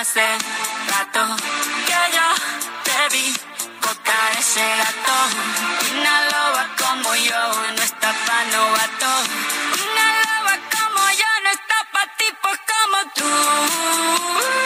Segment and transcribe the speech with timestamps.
[0.00, 1.36] Hace rato
[1.86, 2.28] que yo
[2.84, 3.34] te vi
[3.82, 5.16] botar ese gato.
[5.92, 9.10] Una loba como yo no está pa' novato.
[9.86, 14.57] Una loba como yo no está pa' tipos como tú.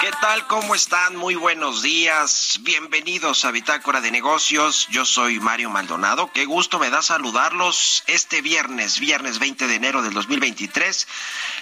[0.00, 0.46] ¿Qué tal?
[0.46, 1.16] ¿Cómo están?
[1.16, 2.58] Muy buenos días.
[2.62, 4.86] Bienvenidos a Bitácora de Negocios.
[4.90, 6.30] Yo soy Mario Maldonado.
[6.32, 11.08] Qué gusto me da saludarlos este viernes, viernes 20 de enero del 2023.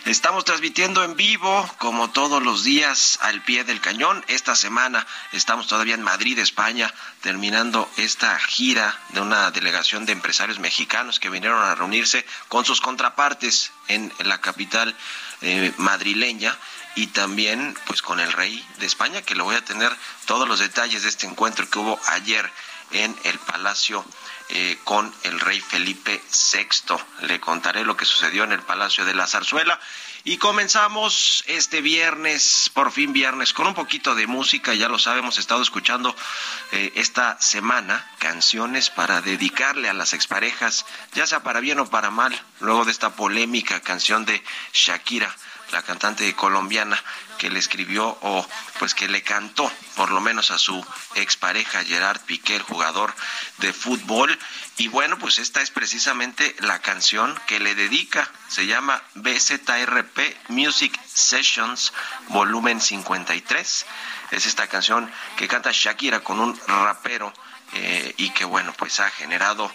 [0.07, 4.25] Estamos transmitiendo en vivo, como todos los días, al pie del cañón.
[4.29, 10.59] Esta semana estamos todavía en Madrid, España, terminando esta gira de una delegación de empresarios
[10.59, 14.95] mexicanos que vinieron a reunirse con sus contrapartes en la capital
[15.43, 16.57] eh, madrileña
[16.95, 19.93] y también pues con el rey de España que le voy a tener
[20.27, 22.51] todos los detalles de este encuentro que hubo ayer
[22.93, 24.05] en el palacio
[24.51, 26.23] eh, con el rey Felipe
[26.53, 26.97] VI.
[27.27, 29.81] Le contaré lo que sucedió en el palacio de la zarzuela
[30.25, 35.37] y comenzamos este viernes, por fin viernes, con un poquito de música, ya lo sabemos,
[35.37, 36.17] he estado escuchando
[36.73, 42.11] eh, esta semana canciones para dedicarle a las exparejas, ya sea para bien o para
[42.11, 44.43] mal, luego de esta polémica canción de
[44.73, 45.35] Shakira
[45.75, 46.97] la cantante colombiana
[47.37, 48.47] que le escribió o
[48.79, 50.87] pues que le cantó por lo menos a su
[51.17, 53.13] expareja Gerard Piqué, jugador
[53.59, 54.39] de fútbol.
[54.77, 60.97] Y bueno, pues esta es precisamente la canción que le dedica, se llama BZRP Music
[61.13, 61.93] Sessions
[62.29, 63.87] Volumen 53.
[64.31, 67.33] Es esta canción que canta Shakira con un rapero
[67.73, 69.73] eh, y que bueno, pues ha generado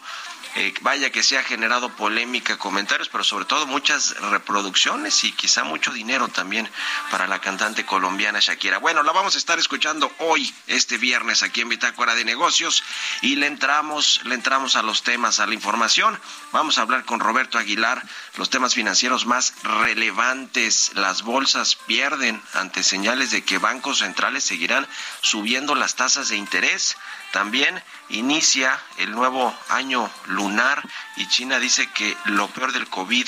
[0.56, 5.64] eh, vaya que se ha generado polémica, comentarios, pero sobre todo muchas reproducciones y quizá
[5.64, 6.70] mucho dinero también
[7.12, 8.80] para la cantante colombiana Shakira.
[8.80, 12.84] Bueno, la vamos a estar escuchando hoy, este viernes, aquí en Bitácora de Negocios,
[13.22, 16.20] y le entramos, le entramos a los temas, a la información.
[16.52, 18.04] Vamos a hablar con Roberto Aguilar,
[18.38, 20.92] los temas financieros más relevantes.
[20.96, 24.88] Las bolsas pierden ante señales de que bancos centrales seguirán
[25.22, 26.98] subiendo las tasas de interés.
[27.32, 30.84] También inicia el nuevo año lunar
[31.16, 33.28] y China dice que lo peor del COVID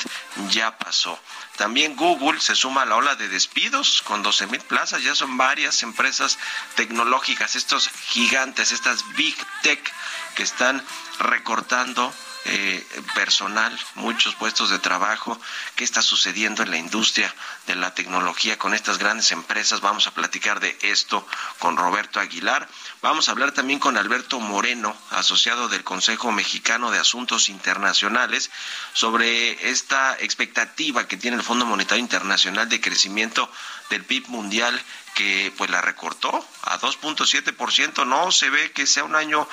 [0.49, 1.19] ya pasó.
[1.57, 5.03] También Google se suma a la ola de despidos con 12 mil plazas.
[5.03, 6.39] Ya son varias empresas
[6.75, 9.93] tecnológicas, estos gigantes, estas big tech
[10.35, 10.83] que están
[11.19, 12.11] recortando
[12.45, 15.39] eh, personal, muchos puestos de trabajo,
[15.75, 17.33] qué está sucediendo en la industria
[17.67, 19.81] de la tecnología con estas grandes empresas.
[19.81, 21.25] Vamos a platicar de esto
[21.59, 22.67] con Roberto Aguilar.
[23.01, 28.49] Vamos a hablar también con Alberto Moreno, asociado del Consejo Mexicano de Asuntos Internacionales,
[28.93, 33.51] sobre esta expectativa que tiene el Fondo Monetario Internacional de crecimiento
[33.91, 34.81] del PIB mundial
[35.13, 38.07] que pues la recortó a 2.7%.
[38.07, 39.47] No se ve que sea un año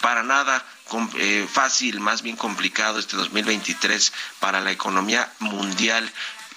[0.00, 0.64] para nada
[1.48, 6.10] fácil, más bien complicado este 2023 para la economía mundial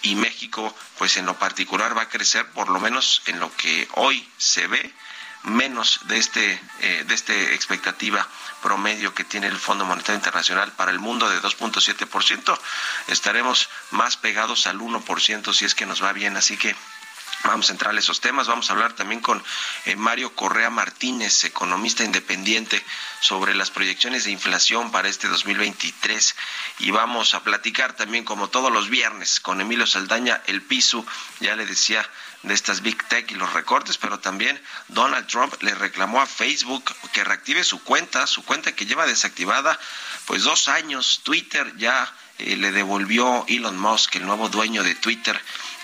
[0.05, 3.87] y México pues en lo particular va a crecer por lo menos en lo que
[3.95, 4.93] hoy se ve
[5.43, 8.27] menos de este eh, de esta expectativa
[8.61, 12.59] promedio que tiene el Fondo Monetario Internacional para el mundo de 2.7%.
[13.07, 16.75] Estaremos más pegados al 1% si es que nos va bien, así que
[17.45, 18.47] Vamos a entrar a esos temas.
[18.47, 19.43] Vamos a hablar también con
[19.85, 22.83] eh, Mario Correa Martínez, economista independiente,
[23.21, 26.35] sobre las proyecciones de inflación para este 2023.
[26.79, 31.05] Y vamos a platicar también, como todos los viernes, con Emilio Saldaña, el piso,
[31.39, 32.09] ya le decía,
[32.45, 36.93] de estas Big Tech y los recortes, pero también Donald Trump le reclamó a Facebook
[37.11, 39.79] que reactive su cuenta, su cuenta que lleva desactivada
[40.25, 41.21] pues dos años.
[41.23, 45.39] Twitter ya eh, le devolvió Elon Musk, el nuevo dueño de Twitter,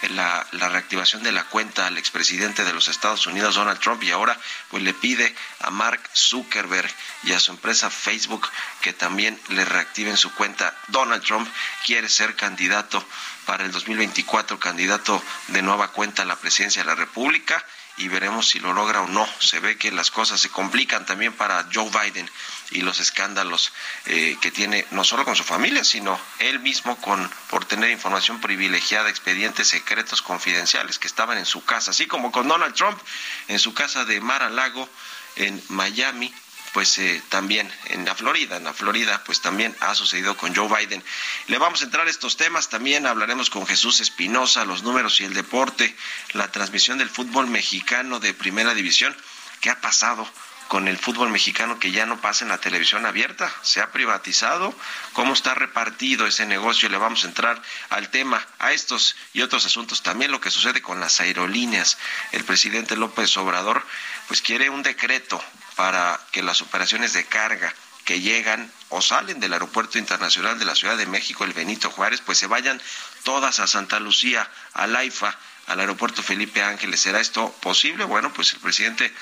[0.09, 4.12] la, la, reactivación de la cuenta al expresidente de los Estados Unidos, Donald Trump, y
[4.12, 4.38] ahora
[4.69, 6.89] pues le pide a Mark Zuckerberg
[7.24, 8.48] y a su empresa Facebook
[8.81, 10.75] que también le reactiven su cuenta.
[10.88, 11.48] Donald Trump
[11.86, 13.06] quiere ser candidato
[13.45, 17.63] para el 2024, candidato de nueva cuenta a la presidencia de la República
[18.01, 19.27] y veremos si lo logra o no.
[19.39, 22.30] Se ve que las cosas se complican también para Joe Biden
[22.71, 23.71] y los escándalos
[24.07, 28.42] eh, que tiene no solo con su familia, sino él mismo con por tener información
[28.42, 33.00] privilegiada, expedientes secretos confidenciales que estaban en su casa, así como con Donald Trump
[33.48, 34.89] en su casa de Mar a Lago
[35.36, 36.33] en Miami,
[36.74, 40.68] pues eh, también en la Florida, en la Florida, pues también ha sucedido con Joe
[40.68, 41.04] Biden.
[41.48, 45.26] Le vamos a entrar a estos temas, también hablaremos con Jesús Espinosa, los números y
[45.26, 45.96] el deporte,
[46.34, 49.16] la transmisión del fútbol mexicano de primera división.
[49.60, 50.28] ¿Qué ha pasado?
[50.72, 54.74] con el fútbol mexicano que ya no pasa en la televisión abierta, se ha privatizado,
[55.12, 59.66] cómo está repartido ese negocio, le vamos a entrar al tema, a estos y otros
[59.66, 61.98] asuntos, también lo que sucede con las aerolíneas.
[62.32, 63.86] El presidente López Obrador
[64.30, 65.44] pues quiere un decreto
[65.76, 67.74] para que las operaciones de carga
[68.06, 72.22] que llegan o salen del Aeropuerto Internacional de la Ciudad de México, el Benito Juárez,
[72.22, 72.82] pues se vayan
[73.24, 75.38] todas a Santa Lucía, al AIFA,
[75.68, 77.00] al Aeropuerto Felipe Ángeles.
[77.00, 78.04] ¿Será esto posible?
[78.04, 79.14] Bueno, pues el presidente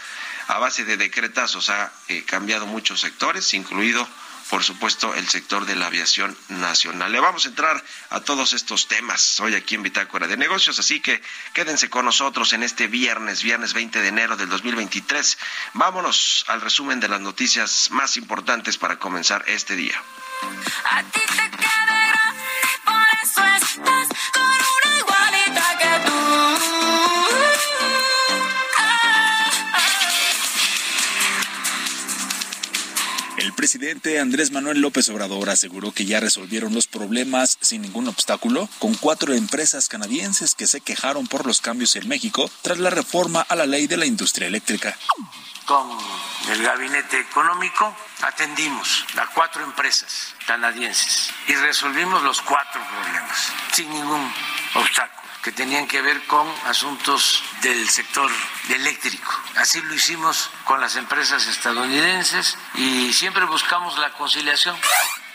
[0.47, 4.07] a base de decretazos ha eh, cambiado muchos sectores, incluido
[4.49, 7.11] por supuesto, el sector de la aviación nacional.
[7.11, 10.99] Le vamos a entrar a todos estos temas hoy aquí en Bitácora de Negocios, así
[10.99, 11.21] que
[11.53, 15.37] quédense con nosotros en este viernes, viernes 20 de enero del 2023.
[15.73, 20.01] Vámonos al resumen de las noticias más importantes para comenzar este día.
[20.85, 21.49] A ti te
[22.85, 26.78] por eso estás con una igualita que tú.
[33.59, 38.93] Presidente Andrés Manuel López Obrador aseguró que ya resolvieron los problemas sin ningún obstáculo con
[38.93, 43.57] cuatro empresas canadienses que se quejaron por los cambios en México tras la reforma a
[43.57, 44.97] la ley de la industria eléctrica.
[45.65, 45.89] con
[46.49, 54.33] el gabinete económico atendimos a cuatro empresas canadienses y resolvimos los cuatro problemas sin ningún
[54.75, 58.29] obstáculo que tenían que ver con asuntos del sector
[58.69, 59.31] eléctrico.
[59.55, 64.75] Así lo hicimos con las empresas estadounidenses y siempre buscamos la conciliación.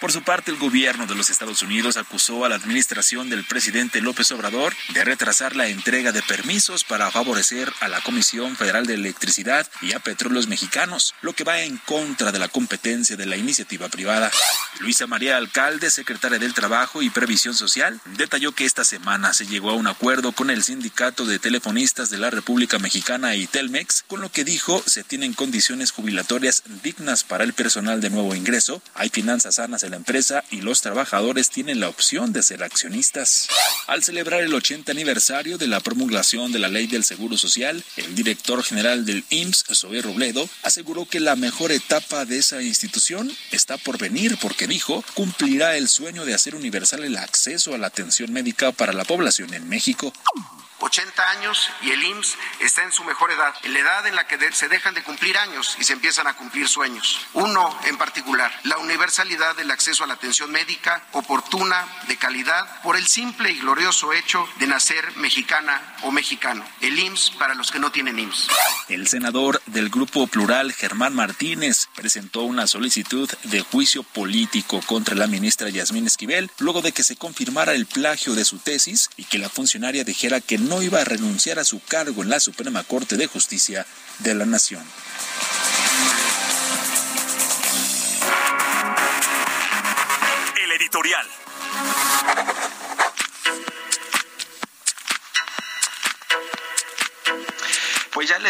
[0.04, 4.02] Por su parte, el gobierno de los Estados Unidos acusó a la administración del presidente
[4.02, 8.92] López Obrador de retrasar la entrega de permisos para favorecer a la Comisión Federal de
[8.92, 13.38] Electricidad y a Petróleos Mexicanos, lo que va en contra de la competencia de la
[13.38, 14.30] iniciativa privada.
[14.80, 19.70] Luisa María Alcalde, secretaria del Trabajo y Previsión Social, detalló que esta semana se llegó
[19.70, 24.20] a un acuerdo con el Sindicato de Telefonistas de la República Mexicana y Telmex, con
[24.20, 29.08] lo que dijo se tienen condiciones jubilatorias dignas para el personal de nuevo ingreso, hay
[29.08, 33.46] finanzas sanas en la empresa y los trabajadores tienen la opción de ser accionistas.
[33.86, 38.16] Al celebrar el 80 aniversario de la promulgación de la ley del Seguro Social, el
[38.16, 43.76] director general del IMSS, Zoe Robledo, aseguró que la mejor etapa de esa institución está
[43.76, 48.32] por venir porque dijo cumplirá el sueño de hacer universal el acceso a la atención
[48.32, 50.12] médica para la población en México.
[50.80, 54.26] 80 años y el IMSS está en su mejor edad, en la edad en la
[54.26, 57.20] que se dejan de cumplir años y se empiezan a cumplir sueños.
[57.32, 62.96] Uno en particular, la universalidad del acceso a la atención médica oportuna, de calidad, por
[62.96, 66.64] el simple y glorioso hecho de nacer mexicana o mexicano.
[66.80, 68.48] El IMSS para los que no tienen IMSS.
[68.88, 75.26] El senador del Grupo Plural, Germán Martínez, presentó una solicitud de juicio político contra la
[75.26, 79.38] ministra Yasmín Esquivel luego de que se confirmara el plagio de su tesis y que
[79.38, 83.16] la funcionaria dijera que no iba a renunciar a su cargo en la Suprema Corte
[83.16, 83.86] de Justicia
[84.20, 84.82] de la Nación.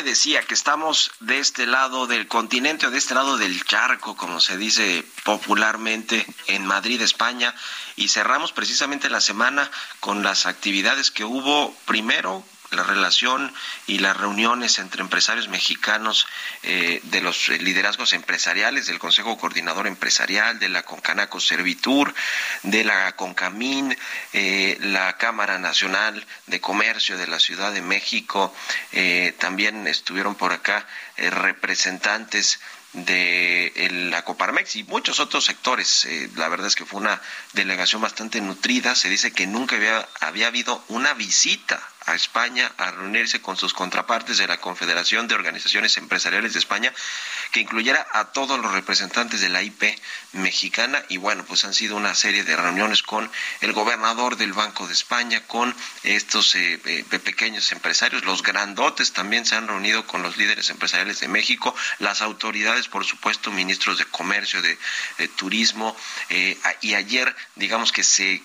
[0.04, 4.40] Decía que estamos de este lado del continente o de este lado del charco, como
[4.40, 7.54] se dice popularmente en Madrid, España,
[7.96, 9.70] y cerramos precisamente la semana
[10.00, 12.44] con las actividades que hubo primero
[12.75, 13.52] la relación
[13.87, 16.26] y las reuniones entre empresarios mexicanos
[16.62, 22.14] eh, de los liderazgos empresariales del Consejo Coordinador Empresarial, de la Concanaco Servitur,
[22.62, 23.97] de la Concamín,
[24.33, 28.54] eh, la Cámara Nacional de Comercio de la Ciudad de México,
[28.93, 32.61] eh, también estuvieron por acá representantes
[32.93, 36.07] de la Coparmex y muchos otros sectores.
[36.37, 37.21] la verdad es que fue una
[37.52, 38.95] delegación bastante nutrida.
[38.95, 43.73] Se dice que nunca había, había habido una visita a España a reunirse con sus
[43.73, 46.92] contrapartes de la Confederación de Organizaciones Empresariales de España,
[47.52, 49.82] que incluyera a todos los representantes de la IP
[50.32, 51.02] mexicana.
[51.08, 53.30] Y bueno, pues han sido una serie de reuniones con
[53.61, 59.46] el gobernador del Banco de España, con estos eh, eh, pequeños empresarios, los grandotes también
[59.46, 64.04] se han reunido con los líderes empresariales de México, las autoridades, por supuesto, ministros de
[64.06, 64.78] Comercio, de,
[65.37, 65.96] Turismo.
[66.28, 68.42] Eh, y ayer, digamos que se,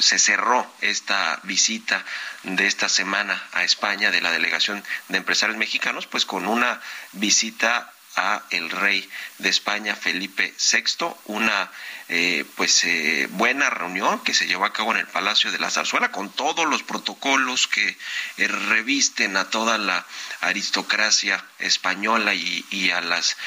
[0.00, 2.04] se cerró esta visita
[2.42, 6.80] de esta semana a España de la delegación de empresarios mexicanos, pues con una
[7.12, 9.06] visita a el rey
[9.38, 11.70] de España Felipe VI, una
[12.14, 15.70] eh, pues eh, buena reunión que se llevó a cabo en el Palacio de la
[15.70, 17.96] Zarzuela con todos los protocolos que
[18.36, 20.04] eh, revisten a toda la
[20.42, 23.38] aristocracia española y, a las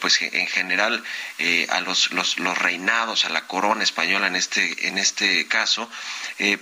[0.00, 1.02] pues en general
[1.70, 5.88] a los, los, los, reinados a la corona española en este en este caso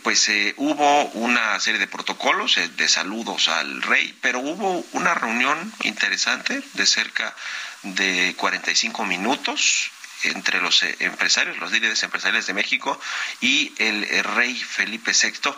[0.03, 6.63] pues hubo una serie de protocolos de saludos al rey pero hubo una reunión interesante
[6.75, 7.35] de cerca
[7.83, 9.91] de 45 minutos
[10.25, 13.01] entre los eh, empresarios, los líderes empresariales de México
[13.41, 15.55] y el, rey Felipe VI,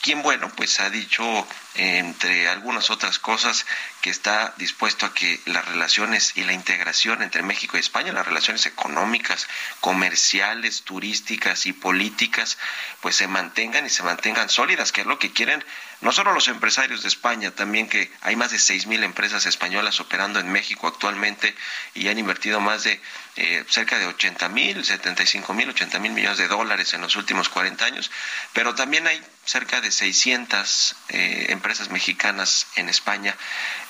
[0.00, 3.66] quien, bueno, pues ha dicho, entre algunas otras cosas,
[4.00, 8.26] que está dispuesto a que las relaciones y la integración entre México y España, las
[8.26, 9.48] relaciones económicas,
[9.80, 12.58] comerciales, turísticas y políticas,
[13.00, 15.64] pues se mantengan y se mantengan sólidas, que es lo que quieren
[16.04, 20.38] no solo los empresarios de España, también que hay más de 6.000 empresas españolas operando
[20.38, 21.54] en México actualmente
[21.94, 23.00] y han invertido más de
[23.36, 27.48] eh, cerca de 80 mil, 75 mil, 80 mil millones de dólares en los últimos
[27.48, 28.10] 40 años,
[28.52, 33.34] pero también hay cerca de 600 eh, empresas mexicanas en España,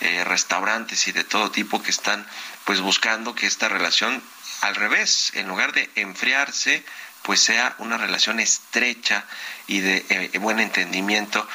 [0.00, 2.24] eh, restaurantes y de todo tipo que están
[2.64, 4.22] pues buscando que esta relación
[4.60, 6.84] al revés, en lugar de enfriarse,
[7.24, 9.24] pues sea una relación estrecha
[9.66, 11.48] y de eh, buen entendimiento.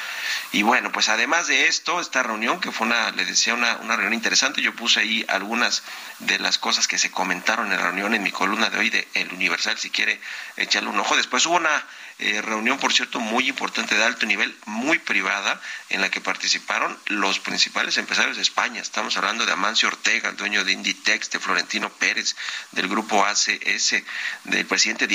[0.50, 3.94] Y bueno, pues además de esto, esta reunión, que fue una, le decía, una, una
[3.94, 5.84] reunión interesante, yo puse ahí algunas
[6.18, 9.06] de las cosas que se comentaron en la reunión en mi columna de hoy de
[9.14, 10.20] El Universal, si quiere
[10.56, 11.16] echarle un ojo.
[11.16, 11.86] Después hubo una
[12.22, 16.98] eh, reunión, por cierto, muy importante de alto nivel, muy privada, en la que participaron
[17.06, 18.82] los principales empresarios de España.
[18.82, 22.36] Estamos hablando de Amancio Ortega, el dueño de Inditex, de Florentino Pérez,
[22.72, 24.02] del grupo ACS,
[24.44, 25.14] del presidente de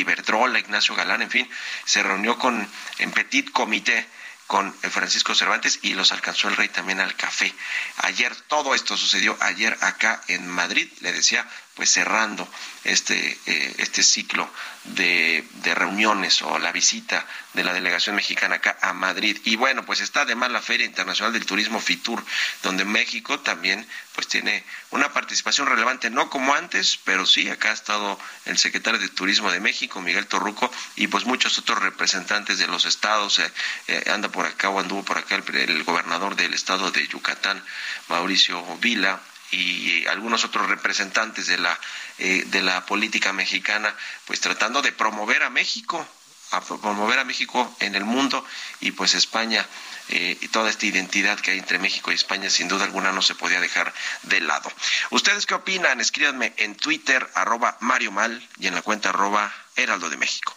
[0.59, 1.49] Ignacio Galán, en fin,
[1.85, 4.07] se reunió con en Petit Comité
[4.47, 7.53] con Francisco Cervantes y los alcanzó el rey también al café.
[7.97, 12.47] Ayer todo esto sucedió ayer acá en Madrid, le decía, pues cerrando
[12.85, 14.49] este, eh, este ciclo
[14.85, 19.37] de, de, reuniones o la visita de la delegación mexicana acá a Madrid.
[19.43, 22.23] Y bueno, pues está además la Feria Internacional del Turismo FITUR,
[22.63, 27.73] donde México también pues tiene una participación relevante, no como antes, pero sí, acá ha
[27.73, 32.67] estado el secretario de Turismo de México, Miguel Torruco, y pues muchos otros representantes de
[32.67, 33.51] los estados, eh,
[33.87, 37.61] eh, anda por acá o anduvo por acá el, el gobernador del estado de Yucatán,
[38.07, 39.19] Mauricio Vila,
[39.51, 41.79] y algunos otros representantes de la
[42.17, 46.07] eh, de la política mexicana pues tratando de promover a México
[46.51, 48.45] a promover a México en el mundo
[48.79, 49.65] y pues España
[50.09, 53.21] eh, y toda esta identidad que hay entre México y España sin duda alguna no
[53.21, 54.71] se podía dejar de lado.
[55.09, 55.99] ¿Ustedes qué opinan?
[55.99, 60.55] Escríbanme en Twitter arroba Mario Mal y en la cuenta arroba Heraldo de México.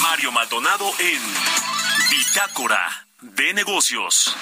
[0.00, 1.22] Mario Maldonado en
[2.10, 4.34] Bitácora de Negocios.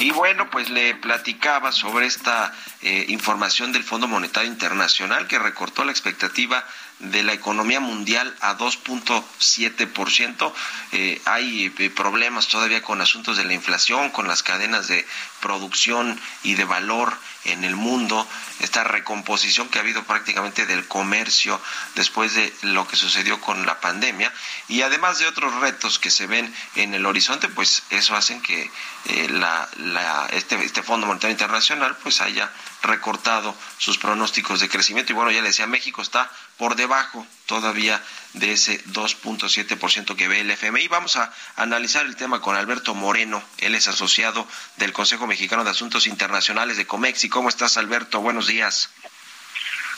[0.00, 5.84] Y bueno, pues le platicaba sobre esta eh, información del Fondo Monetario Internacional que recortó
[5.84, 6.64] la expectativa
[7.00, 10.52] de la economía mundial a 2.7%.
[10.92, 15.06] Eh, hay eh, problemas todavía con asuntos de la inflación, con las cadenas de
[15.40, 18.26] producción y de valor en el mundo,
[18.60, 21.60] esta recomposición que ha habido prácticamente del comercio
[21.94, 24.32] después de lo que sucedió con la pandemia
[24.68, 28.70] y además de otros retos que se ven en el horizonte, pues eso hace que
[29.06, 32.50] eh, la, la, este, este Fondo Monetario Internacional pues haya
[32.82, 35.12] recortado sus pronósticos de crecimiento.
[35.12, 38.00] Y bueno, ya le decía, México está por debajo todavía
[38.34, 40.86] de ese 2.7% que ve el FMI.
[40.86, 45.70] Vamos a analizar el tema con Alberto Moreno, él es asociado del Consejo Mexicano de
[45.70, 47.28] Asuntos Internacionales de Comexi.
[47.28, 48.20] ¿Cómo estás, Alberto?
[48.20, 48.90] Buenos días.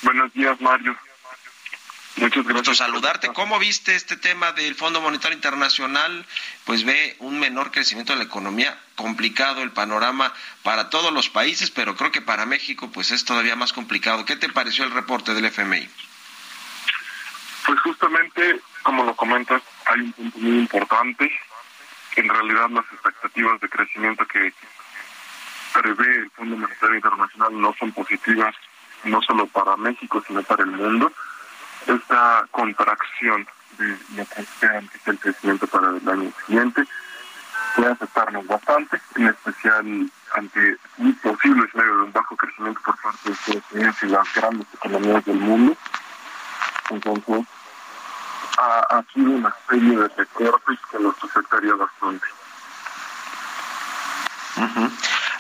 [0.01, 0.97] Buenos días, Mario.
[2.17, 2.79] Muchas gracias.
[2.79, 3.29] saludarte.
[3.35, 6.25] ¿Cómo viste este tema del Fondo Monetario Internacional?
[6.65, 10.33] Pues ve un menor crecimiento de la economía, complicado el panorama
[10.63, 14.25] para todos los países, pero creo que para México pues es todavía más complicado.
[14.25, 15.87] ¿Qué te pareció el reporte del FMI?
[17.67, 21.31] Pues justamente, como lo comentas, hay un punto muy importante.
[22.17, 24.53] En realidad las expectativas de crecimiento que
[25.73, 28.55] prevé el Fondo Monetario Internacional no son positivas,
[29.05, 31.13] no solo para México, sino para el mundo
[31.87, 33.47] esta contracción
[33.79, 36.85] de lo que esperan el crecimiento para el año siguiente
[37.75, 43.29] puede afectarnos bastante, en especial ante un posible escenario de un bajo crecimiento por parte
[43.29, 45.77] de Estados Unidos y las grandes economías del mundo.
[46.93, 47.47] Entonces,
[48.59, 52.27] ha, sido una serie de recortes que nos afectaría bastante.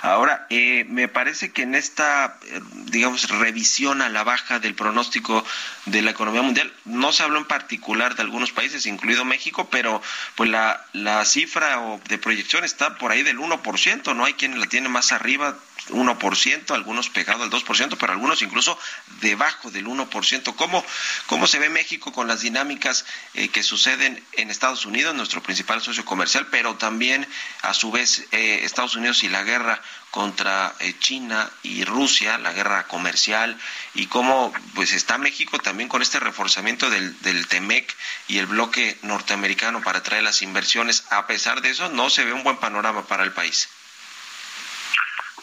[0.02, 5.42] Ahora, eh, me parece que en esta, eh, digamos, revisión a la baja del pronóstico
[5.87, 10.02] de la economía mundial, no se habló en particular de algunos países, incluido México, pero
[10.35, 14.26] pues la, la cifra de proyección está por ahí del 1%, ¿no?
[14.26, 15.56] Hay quien la tiene más arriba,
[15.88, 18.78] 1%, algunos pegados al 2%, pero algunos incluso
[19.23, 20.54] debajo del 1%.
[20.54, 20.85] ¿Cómo,
[21.28, 25.80] cómo se ve México con las dinámicas eh, que suceden en Estados Unidos, nuestro principal
[25.80, 27.26] socio comercial, pero también
[27.62, 29.80] a su vez eh, Estados Unidos y la guerra
[30.12, 33.59] contra eh, China y Rusia, la guerra comercial,
[33.95, 37.97] y cómo pues está México también con este reforzamiento del, del TEMEC
[38.28, 41.11] y el bloque norteamericano para atraer las inversiones.
[41.11, 43.71] A pesar de eso, no se ve un buen panorama para el país.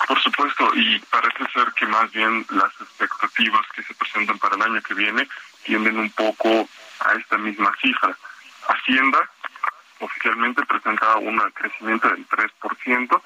[0.08, 4.62] Por supuesto, y parece ser que más bien las expectativas que se presentan para el
[4.62, 5.28] año que viene
[5.64, 8.16] tienden un poco a esta misma cifra.
[8.68, 9.30] Hacienda
[10.00, 13.22] oficialmente presenta un crecimiento del 3%,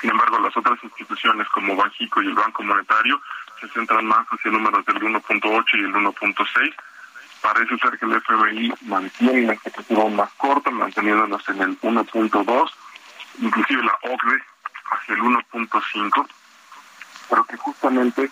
[0.00, 3.20] sin embargo las otras instituciones como Banjico y el Banco Monetario
[3.60, 6.74] se centran más hacia números del 1.8 y el 1.6.
[7.40, 12.70] Parece ser que el FMI mantiene la expectativa más corta, manteniéndonos en el 1.2,
[13.40, 14.42] inclusive la OCDE
[14.90, 16.28] hacia el 1.5,
[17.28, 18.30] pero que justamente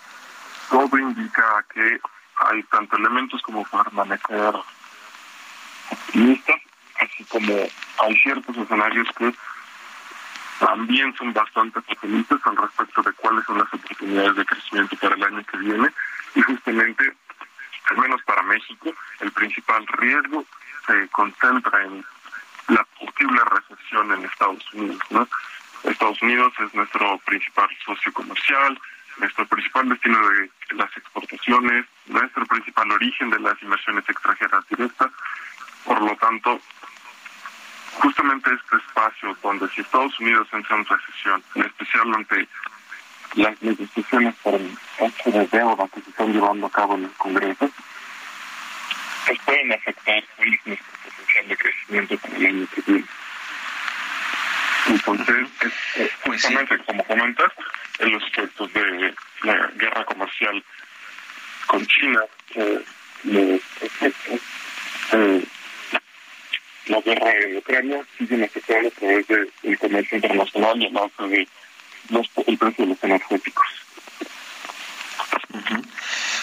[0.69, 1.99] todo indica que
[2.37, 4.55] hay tanto elementos como permanecer
[5.89, 6.61] optimistas,
[7.01, 9.33] así como hay ciertos escenarios que
[10.59, 15.23] también son bastante pesimistas al respecto de cuáles son las oportunidades de crecimiento para el
[15.23, 15.89] año que viene
[16.35, 17.13] y justamente,
[17.89, 20.45] al menos para México, el principal riesgo
[20.85, 22.05] se concentra en
[22.69, 24.99] la posible recesión en Estados Unidos.
[25.83, 28.79] Estados Unidos es nuestro principal socio comercial,
[29.17, 35.11] nuestro principal destino de las exportaciones, nuestro principal origen de las inversiones extranjeras directas.
[35.85, 36.59] Por lo tanto,
[38.01, 42.47] justamente este espacio donde si Estados Unidos entra en recesión, en especial ante
[43.35, 47.11] las negociaciones por el hecho de deuda que se están llevando a cabo en el
[47.11, 47.69] Congreso,
[49.25, 53.07] pues pueden afectar el potencial de crecimiento para el año que viene.
[54.87, 57.51] Entonces, es, pues justamente como comentas,
[57.99, 60.63] en los efectos de la guerra comercial
[61.65, 62.21] con China,
[62.55, 62.83] eh,
[63.23, 64.39] los efectos
[65.11, 65.47] de
[66.89, 71.47] la guerra en Ucrania siguen afectando a través del comercio internacional y el alza de
[72.09, 73.65] los, el precio de los energéticos.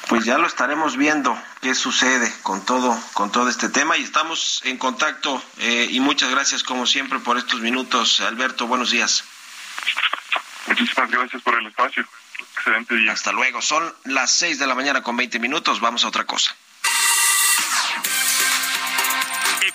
[0.08, 4.60] Pues ya lo estaremos viendo qué sucede con todo con todo este tema y estamos
[4.64, 8.20] en contacto eh, y muchas gracias como siempre por estos minutos.
[8.20, 9.24] Alberto buenos días.
[10.66, 12.06] Muchísimas gracias por el espacio.
[12.56, 13.12] Excelente día.
[13.12, 13.60] Hasta luego.
[13.62, 15.80] Son las seis de la mañana con 20 minutos.
[15.80, 16.54] Vamos a otra cosa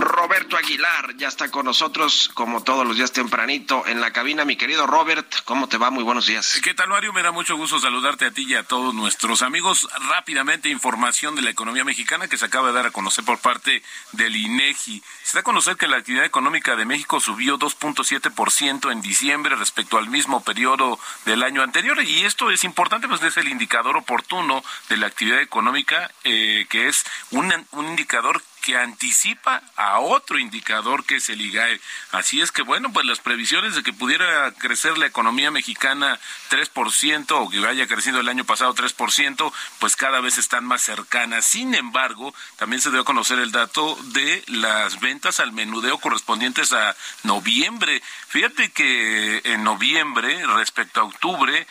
[0.00, 4.44] Roberto Aguilar ya está con nosotros, como todos los días tempranito, en la cabina.
[4.44, 5.90] Mi querido Robert, ¿cómo te va?
[5.90, 6.60] Muy buenos días.
[6.62, 7.12] ¿Qué tal, Mario?
[7.12, 9.88] Me da mucho gusto saludarte a ti y a todos nuestros amigos.
[10.08, 13.82] Rápidamente, información de la economía mexicana que se acaba de dar a conocer por parte
[14.12, 15.02] del INEGI.
[15.22, 19.98] Se da a conocer que la actividad económica de México subió 2.7% en diciembre respecto
[19.98, 22.02] al mismo periodo del año anterior.
[22.02, 26.88] Y esto es importante, pues es el indicador oportuno de la actividad económica, eh, que
[26.88, 31.80] es un, un indicador que anticipa a otro indicador que es el IGAE.
[32.12, 36.18] Así es que, bueno, pues las previsiones de que pudiera crecer la economía mexicana
[36.50, 41.46] 3% o que vaya creciendo el año pasado 3%, pues cada vez están más cercanas.
[41.46, 46.72] Sin embargo, también se dio a conocer el dato de las ventas al menudeo correspondientes
[46.72, 48.02] a noviembre.
[48.28, 51.66] Fíjate que en noviembre, respecto a octubre,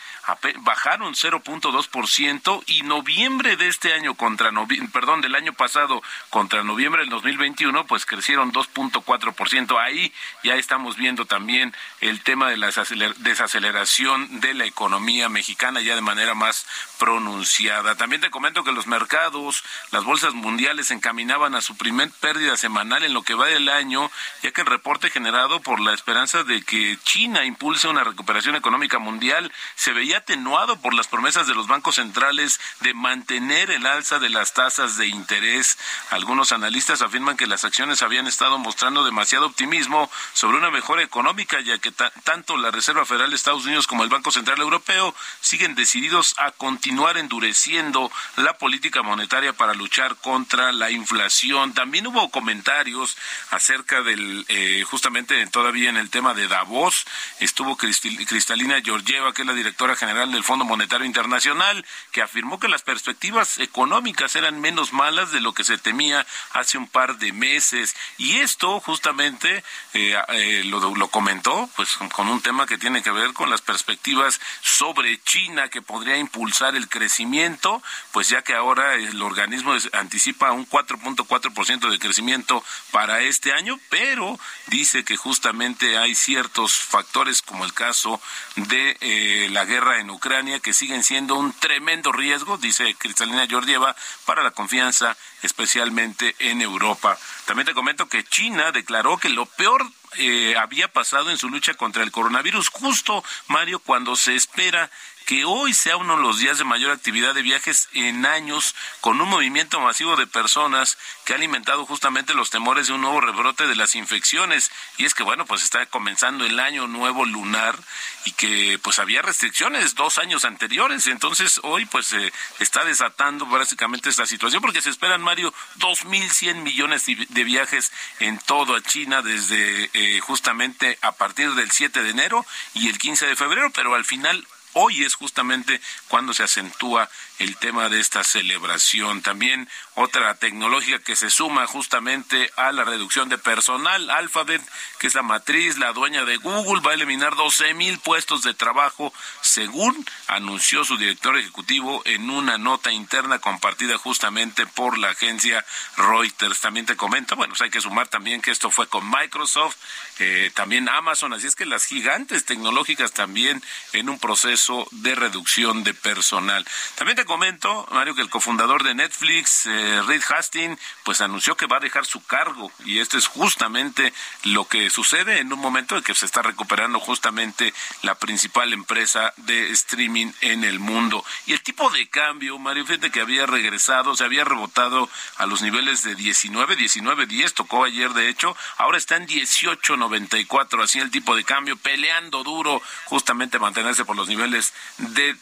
[0.62, 4.52] bajaron 0.2% y noviembre de este año contra
[4.92, 9.80] perdón, del año pasado contra noviembre del 2021 pues crecieron 2.4%.
[9.80, 10.14] Ahí
[10.44, 12.72] ya estamos viendo también el tema de la
[13.18, 16.66] desaceleración de la economía mexicana ya de manera más
[16.98, 17.96] pronunciada.
[17.96, 23.04] También te comento que los mercados, las bolsas mundiales encaminaban a su primer pérdida semanal
[23.04, 24.12] en lo que va del año,
[24.42, 29.00] ya que el reporte generado por la esperanza de que China impulse una recuperación económica
[29.00, 34.20] mundial se veía atenuado por las promesas de los bancos centrales de mantener el alza
[34.20, 35.78] de las tasas de interés.
[36.12, 41.60] Algunos analistas afirman que las acciones habían estado mostrando demasiado optimismo sobre una mejora económica,
[41.62, 41.92] ya que
[42.24, 46.52] tanto la Reserva Federal de Estados Unidos como el Banco Central Europeo siguen decididos a
[46.52, 51.74] continuar endureciendo la política monetaria para luchar contra la inflación.
[51.74, 53.18] También hubo comentarios
[53.52, 57.06] acerca del, eh, justamente todavía en el tema de Davos,
[57.40, 62.70] estuvo Cristalina Georgieva, que es la directora general del Fondo Monetario Internacional, que afirmó que
[62.70, 67.34] las perspectivas económicas eran menos malas de lo que se temía hace un par de
[67.34, 67.96] meses.
[68.18, 73.12] Y esto justamente eh, eh, lo, lo comentó, pues con un tema que tiene que
[73.12, 78.96] ver con las perspectivas sobre China, que podría impulsar el crecimiento, pues ya que ahora
[78.96, 86.16] el organismo anticipa un 4.4% de crecimiento para este año, pero dice que justamente hay
[86.16, 88.22] ciertos factores como el caso
[88.56, 93.96] de eh, la guerra en Ucrania que siguen siendo un tremendo riesgo, dice Cristalina Georgieva,
[94.26, 97.18] para la confianza, especialmente en Europa.
[97.46, 99.84] También te comento que China declaró que lo peor
[100.18, 104.92] eh, había pasado en su lucha contra el coronavirus, justo, Mario, cuando se espera
[105.30, 109.22] que hoy sea uno de los días de mayor actividad de viajes en años, con
[109.22, 113.68] un movimiento masivo de personas que ha alimentado justamente los temores de un nuevo rebrote
[113.68, 114.72] de las infecciones.
[114.98, 117.78] Y es que, bueno, pues está comenzando el año nuevo lunar
[118.26, 121.06] y que pues había restricciones dos años anteriores.
[121.06, 127.06] Entonces hoy pues se está desatando básicamente esta situación porque se esperan, Mario, 2.100 millones
[127.06, 132.90] de viajes en toda China desde eh, justamente a partir del 7 de enero y
[132.90, 134.48] el 15 de febrero, pero al final
[134.82, 139.22] hoy es justamente cuando se acentúa el tema de esta celebración.
[139.22, 144.10] También otra tecnológica que se suma justamente a la reducción de personal.
[144.10, 144.62] Alphabet,
[145.00, 148.54] que es la matriz, la dueña de Google, va a eliminar 12 mil puestos de
[148.54, 155.66] trabajo, según anunció su director ejecutivo en una nota interna compartida justamente por la agencia
[155.98, 156.60] Reuters.
[156.62, 159.78] También te comento, bueno, pues hay que sumar también que esto fue con Microsoft,
[160.20, 163.64] eh, también Amazon, así es que las gigantes tecnológicas también
[163.94, 166.66] en un proceso de reducción de personal.
[166.96, 171.66] También te comento, Mario, que el cofundador de Netflix, eh, Reed Hastings, pues anunció que
[171.66, 175.98] va a dejar su cargo y esto es justamente lo que sucede en un momento
[175.98, 181.26] en que se está recuperando justamente la principal empresa de streaming en el mundo.
[181.46, 185.62] Y el tipo de cambio, Mario, fíjate que había regresado, se había rebotado a los
[185.62, 191.12] niveles de 19, 19, 10, tocó ayer de hecho, ahora está en 18.94, así el
[191.12, 195.36] tipo de cambio, peleando duro justamente mantenerse por los niveles de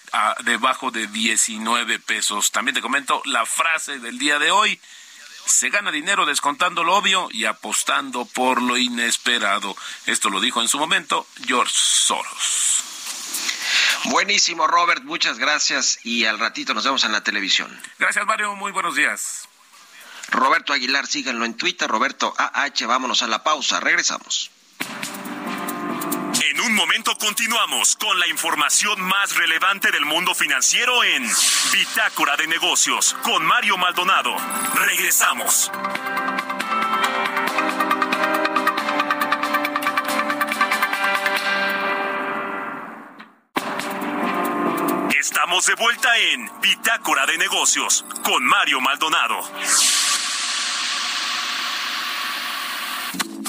[0.44, 2.52] debajo de 19 pesos.
[2.52, 4.80] También te comento la frase del día de hoy.
[5.46, 9.76] Se gana dinero descontando lo obvio y apostando por lo inesperado.
[10.06, 12.84] Esto lo dijo en su momento George Soros.
[14.06, 15.04] Buenísimo, Robert.
[15.04, 16.00] Muchas gracias.
[16.04, 17.82] Y al ratito nos vemos en la televisión.
[18.00, 18.56] Gracias, Mario.
[18.56, 19.48] Muy buenos días.
[20.30, 21.90] Roberto Aguilar, síganlo en Twitter.
[21.90, 22.86] Roberto AH.
[22.86, 23.80] Vámonos a la pausa.
[23.80, 24.52] Regresamos.
[26.58, 31.24] En un momento continuamos con la información más relevante del mundo financiero en
[31.72, 34.36] Bitácora de Negocios con Mario Maldonado.
[34.74, 35.72] Regresamos.
[45.20, 49.48] Estamos de vuelta en Bitácora de Negocios con Mario Maldonado.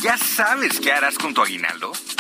[0.03, 1.93] ¿Ya sabes qué harás con tu aguinaldo?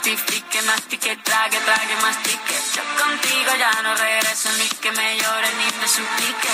[0.00, 2.54] Pa' que te mortifique, mastique, trague, trague, mastique.
[2.74, 6.48] Yo contigo ya no regreso ni que me llore ni me suplique.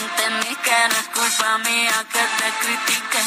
[0.00, 3.18] Entendí que no es culpa mía que te critique.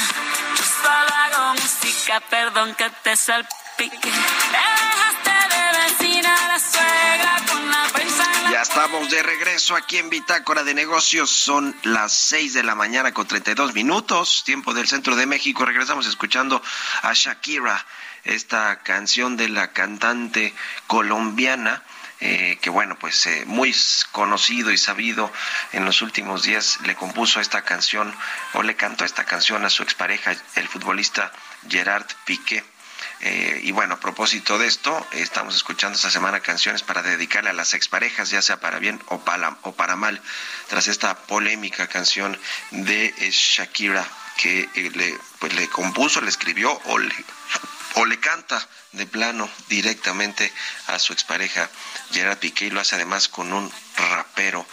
[0.57, 4.11] Yo solo hago música, perdón que te salpique.
[4.51, 10.63] Dejaste de vecina la suegra con la prensa Ya estamos de regreso aquí en Bitácora
[10.63, 11.29] de Negocios.
[11.29, 15.65] Son las 6 de la mañana con 32 minutos, tiempo del centro de México.
[15.65, 16.61] Regresamos escuchando
[17.01, 17.85] a Shakira,
[18.23, 20.53] esta canción de la cantante
[20.87, 21.83] colombiana.
[22.21, 23.73] eh, que bueno, pues eh, muy
[24.11, 25.31] conocido y sabido
[25.71, 28.13] en los últimos días, le compuso esta canción
[28.53, 31.31] o le cantó esta canción a su expareja, el futbolista
[31.69, 32.63] Gerard Piqué.
[33.21, 37.53] Eh, y bueno, a propósito de esto, estamos escuchando esta semana canciones para dedicarle a
[37.53, 40.21] las exparejas, ya sea para bien o para, o para mal,
[40.67, 42.37] tras esta polémica canción
[42.71, 44.05] de Shakira
[44.37, 47.13] que le, pues, le compuso, le escribió o le,
[47.95, 50.51] o le canta de plano directamente
[50.87, 51.69] a su expareja
[52.11, 54.65] Gerard Piqué y lo hace además con un rapero.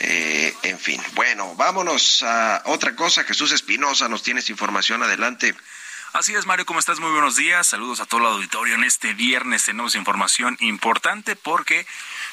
[0.00, 3.24] Eh, en fin, bueno, vámonos a otra cosa.
[3.24, 5.54] Jesús Espinosa, nos tienes información adelante.
[6.14, 7.00] Así es, Mario, ¿cómo estás?
[7.00, 7.66] Muy buenos días.
[7.66, 8.74] Saludos a todo el auditorio.
[8.74, 11.86] En este viernes tenemos información importante porque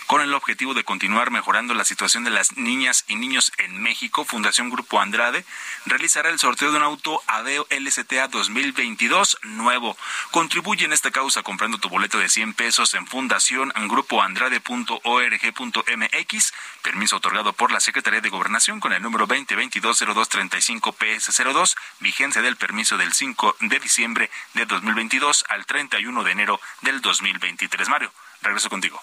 [0.08, 4.24] con el objetivo de continuar mejorando la situación de las niñas y niños en México,
[4.24, 5.44] Fundación Grupo Andrade
[5.86, 9.98] realizará el sorteo de un auto Aveo LSTA 2022 nuevo.
[10.32, 17.52] Contribuye en esta causa comprando tu boleto de 100 pesos en Fundación grupoandrade.org.mx, permiso otorgado
[17.54, 23.80] por la Secretaría de Gobernación con el número 2022-0235-PS02, vigencia del permiso del 5 de
[23.80, 27.90] diciembre de 2022 al 31 de enero del 2023.
[27.90, 29.02] Mario, regreso contigo.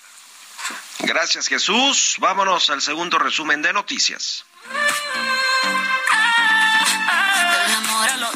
[1.00, 2.16] Gracias Jesús.
[2.18, 4.44] Vámonos al segundo resumen de noticias.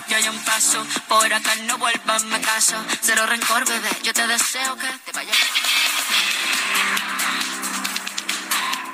[0.08, 0.86] Ya hay un paso.
[1.08, 2.76] Por acá no vuelvas, me caso.
[3.00, 3.88] Cero rencor, bebé.
[4.02, 5.32] Yo te deseo que te vaya.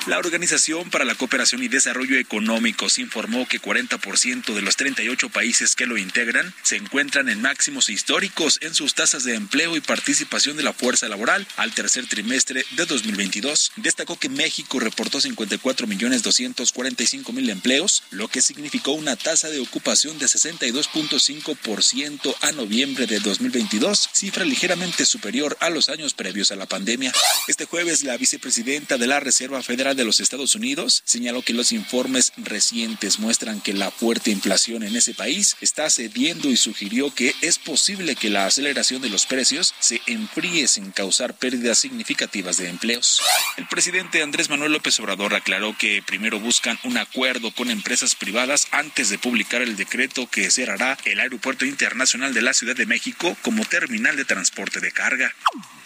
[0.08, 5.76] La Organización para la Cooperación y Desarrollo Económicos informó que 40% de los 38 países
[5.76, 10.56] que lo integran se encuentran en máximos históricos en sus tasas de empleo y participación
[10.56, 13.70] de la fuerza laboral al tercer trimestre de 2022.
[13.76, 19.60] Destacó que México reportó 54 millones 245 mil empleos, lo que significó una tasa de
[19.60, 26.56] ocupación de 62.5% a noviembre de 2022, cifra ligeramente superior a los años previos a
[26.56, 27.12] la pandemia.
[27.46, 31.72] Este jueves, la vicepresidenta de la Reserva Federal de los Estados Unidos señaló que los
[31.72, 37.34] informes recientes muestran que la fuerte inflación en ese país está cediendo y sugirió que
[37.40, 42.68] es posible que la aceleración de los precios se enfríe sin causar pérdidas significativas de
[42.68, 43.20] empleos.
[43.56, 48.68] El presidente Andrés Manuel López Obrador aclaró que primero buscan un acuerdo con empresas privadas
[48.70, 53.36] antes de publicar el decreto que cerrará el Aeropuerto Internacional de la Ciudad de México
[53.42, 55.34] como terminal de transporte de carga.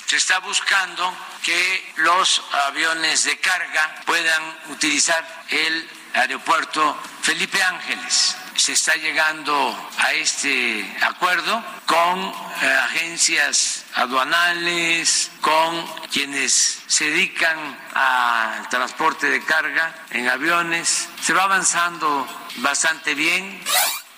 [0.07, 8.37] Se está buscando que los aviones de carga puedan utilizar el aeropuerto Felipe Ángeles.
[8.55, 12.21] Se está llegando a este acuerdo con
[12.63, 17.59] eh, agencias aduanales, con quienes se dedican
[17.93, 21.09] al transporte de carga en aviones.
[21.21, 23.61] Se va avanzando bastante bien.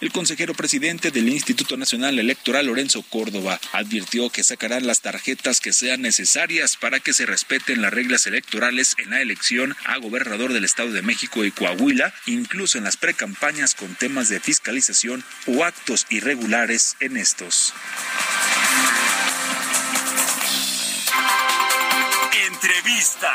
[0.00, 5.72] El consejero presidente del Instituto Nacional Electoral, Lorenzo Córdoba, advirtió que sacarán las tarjetas que
[5.72, 10.64] sean necesarias para que se respeten las reglas electorales en la elección a gobernador del
[10.64, 16.06] Estado de México y Coahuila, incluso en las precampañas con temas de fiscalización o actos
[16.10, 17.74] irregulares en estos.
[22.46, 23.34] Entrevista.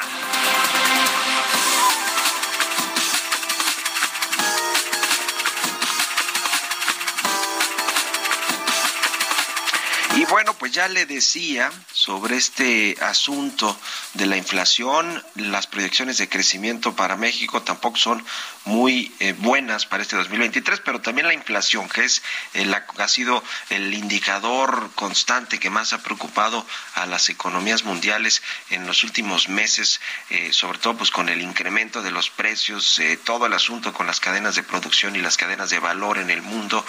[10.73, 13.79] Ya le decía sobre este asunto
[14.15, 18.25] de la inflación, las proyecciones de crecimiento para México tampoco son
[18.65, 22.23] muy eh, buenas para este 2023, pero también la inflación, que es
[22.55, 28.41] eh, la, ha sido el indicador constante que más ha preocupado a las economías mundiales
[28.71, 33.45] en los últimos meses, eh, sobre todo pues con el incremento de los precios, todo
[33.45, 36.83] el asunto con las cadenas de producción y las cadenas de valor en el mundo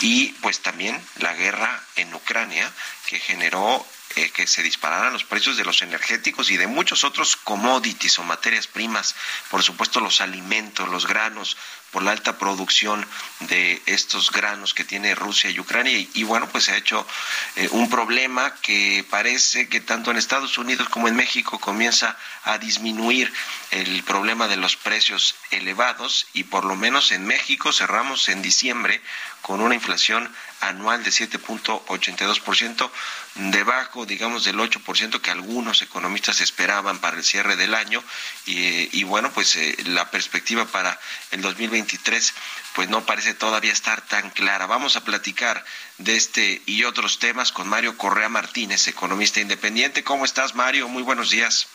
[0.00, 2.70] y pues también la guerra en Ucrania
[3.08, 3.84] que generó
[4.32, 8.66] que se dispararan los precios de los energéticos y de muchos otros commodities o materias
[8.66, 9.14] primas,
[9.50, 11.56] por supuesto los alimentos, los granos,
[11.92, 13.06] por la alta producción
[13.40, 16.06] de estos granos que tiene Rusia y Ucrania.
[16.14, 17.06] Y, bueno, pues se ha hecho
[17.54, 22.56] eh, un problema que parece que tanto en Estados Unidos como en México comienza a
[22.56, 23.32] disminuir
[23.70, 29.02] el problema de los precios elevados y por lo menos en México cerramos en diciembre
[29.42, 32.90] con una inflación anual de 7.82%,
[33.34, 38.02] debajo, digamos, del 8% que algunos economistas esperaban para el cierre del año.
[38.46, 40.98] Y, bueno, pues eh, la perspectiva para
[41.30, 42.34] el 2023
[42.74, 44.66] pues no parece todavía estar tan clara.
[44.66, 45.64] Vamos a platicar
[45.98, 50.04] de este y otros temas con Mario Correa Martínez, economista independiente.
[50.04, 50.88] ¿Cómo estás, Mario?
[50.88, 51.68] Muy buenos días.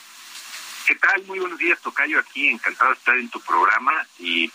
[0.87, 1.23] ¿Qué tal?
[1.25, 2.47] Muy buenos días, Tocayo, aquí.
[2.47, 4.49] Encantado de estar en tu programa y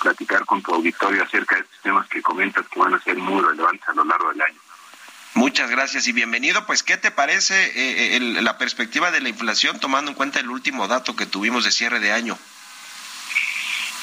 [0.00, 3.42] platicar con tu auditorio acerca de estos temas que comentas que van a ser muy
[3.42, 4.60] relevantes a lo largo del año.
[5.44, 6.64] Muchas gracias y bienvenido.
[6.64, 10.48] Pues, ¿qué te parece eh, eh, la perspectiva de la inflación tomando en cuenta el
[10.48, 12.38] último dato que tuvimos de cierre de año?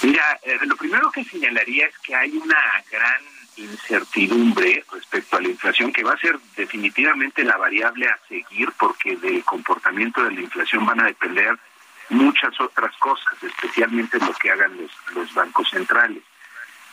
[0.04, 3.24] Mira, eh, lo primero que señalaría es que hay una gran
[3.58, 9.16] incertidumbre respecto a la inflación que va a ser definitivamente la variable a seguir porque
[9.16, 11.58] del comportamiento de la inflación van a depender
[12.10, 16.22] muchas otras cosas, especialmente lo que hagan los, los bancos centrales.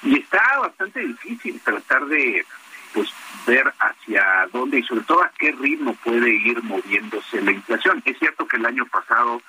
[0.03, 2.47] Y está bastante difícil tratar de
[2.93, 3.09] pues
[3.47, 8.03] ver hacia dónde y sobre todo a qué ritmo puede ir moviéndose la inflación.
[8.05, 9.41] Es cierto que el año pasado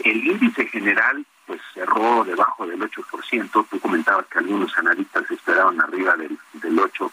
[0.00, 3.66] el índice general pues cerró debajo del 8%.
[3.70, 7.10] Tú comentabas que algunos analistas esperaban arriba del, del 8%.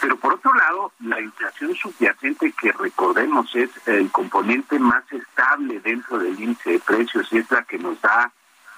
[0.00, 6.18] Pero por otro lado, la inflación subyacente, que recordemos es el componente más estable dentro
[6.18, 8.32] del índice de precios y es la que nos da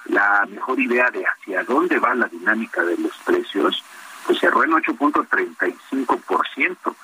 [0.05, 3.83] la mejor idea de hacia dónde va la dinámica de los precios,
[4.27, 6.97] pues cerró en 8.35%.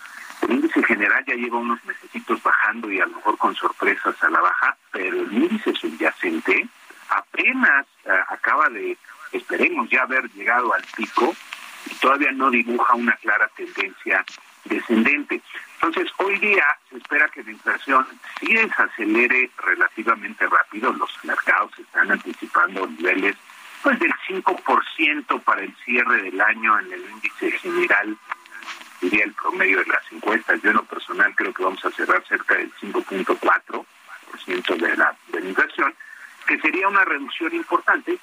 [0.43, 4.31] El índice general ya lleva unos mesecitos bajando y a lo mejor con sorpresas a
[4.31, 6.69] la baja, pero el índice subyacente
[7.11, 8.97] apenas eh, acaba de,
[9.33, 11.35] esperemos ya haber llegado al pico
[11.87, 14.25] y todavía no dibuja una clara tendencia
[14.65, 15.41] descendente.
[15.75, 18.07] Entonces, hoy día se espera que la inflación
[18.39, 20.93] sí desacelere relativamente rápido.
[20.93, 23.37] Los mercados están anticipando niveles
[23.83, 28.17] pues del 5% para el cierre del año en el índice general,
[29.01, 30.61] diría el promedio de las encuestas.
[30.63, 35.41] Yo en lo personal creo que vamos a cerrar cerca del 5.4% de la, de
[35.41, 35.95] la inflación
[36.47, 38.19] que sería una reducción importante,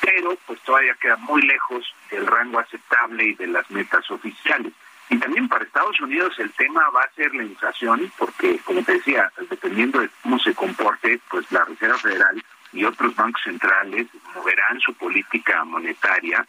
[0.00, 4.72] pero pues todavía queda muy lejos del rango aceptable y de las metas oficiales.
[5.08, 8.92] Y también para Estados Unidos el tema va a ser la inflación, porque como te
[8.92, 14.80] decía, dependiendo de cómo se comporte, pues la Reserva Federal y otros bancos centrales moverán
[14.80, 16.44] su política monetaria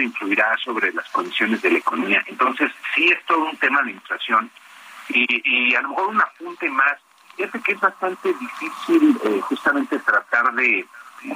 [0.00, 2.24] influirá sobre las condiciones de la economía.
[2.26, 4.50] Entonces, sí es todo un tema de inflación
[5.08, 6.98] y, y a lo mejor un apunte más
[7.38, 10.84] Fíjate que es bastante difícil eh, justamente tratar de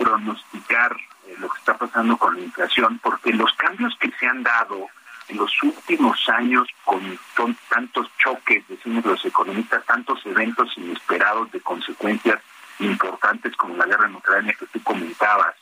[0.00, 0.96] pronosticar
[1.28, 4.88] eh, lo que está pasando con la inflación, porque los cambios que se han dado
[5.28, 12.42] en los últimos años con, tantos choques, decimos los economistas, tantos eventos inesperados de consecuencias
[12.80, 15.54] importantes como la guerra en Ucrania que tú comentabas,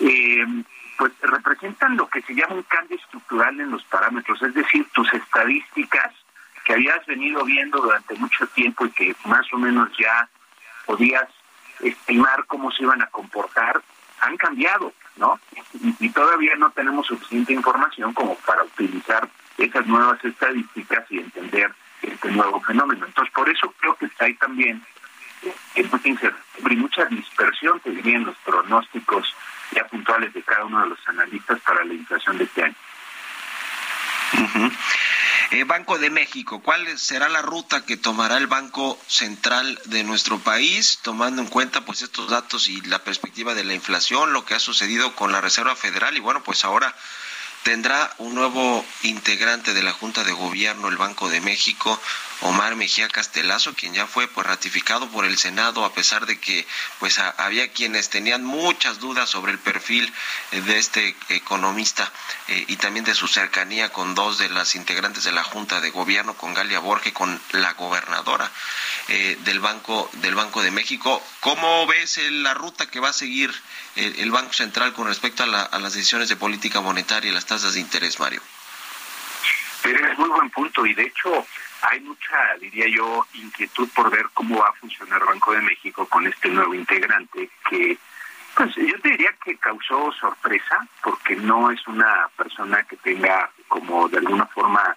[0.00, 0.46] eh,
[0.96, 5.12] pues representan lo que se llama un cambio estructural en los parámetros, es decir, tus
[5.12, 6.10] estadísticas
[6.64, 10.28] que habías venido viendo durante mucho tiempo y que más o menos ya
[10.86, 11.28] podías
[11.80, 13.82] estimar cómo se iban a comportar,
[14.20, 15.40] han cambiado, ¿no?
[15.98, 21.72] Y, todavía no tenemos suficiente información como para utilizar esas nuevas estadísticas y entender
[22.02, 23.06] este nuevo fenómeno.
[23.06, 24.82] Entonces, por eso creo que está ahí también
[25.74, 26.32] eh, mucha
[26.76, 29.34] mucha dispersión, te diría, en los pronósticos
[29.72, 32.76] ya puntuales de cada uno de los analistas para la inflación de este año.
[35.52, 40.38] Eh, Banco de México, ¿cuál será la ruta que tomará el Banco Central de nuestro
[40.40, 44.54] país, tomando en cuenta pues estos datos y la perspectiva de la inflación, lo que
[44.54, 46.94] ha sucedido con la Reserva Federal y bueno, pues ahora
[47.62, 51.98] tendrá un nuevo integrante de la Junta de Gobierno, el Banco de México,
[52.42, 56.66] Omar Mejía Castelazo, quien ya fue pues ratificado por el Senado a pesar de que
[56.98, 60.12] pues había quienes tenían muchas dudas sobre el perfil
[60.50, 62.10] eh, de este economista
[62.48, 65.90] eh, y también de su cercanía con dos de las integrantes de la Junta de
[65.90, 68.50] Gobierno, con Galia Borges, con la gobernadora
[69.08, 71.22] eh, del Banco del Banco de México.
[71.40, 73.52] ¿Cómo ves la ruta que va a seguir
[73.96, 77.74] el, Banco Central con respecto a, a las decisiones de política monetaria y las tasas
[77.74, 78.42] de interés, Mario?
[79.84, 81.46] Es muy buen punto y de hecho
[81.82, 86.26] hay mucha, diría yo, inquietud por ver cómo va a funcionar Banco de México con
[86.26, 87.98] este nuevo integrante que,
[88.56, 94.08] pues yo te diría que causó sorpresa porque no es una persona que tenga como
[94.08, 94.96] de alguna forma,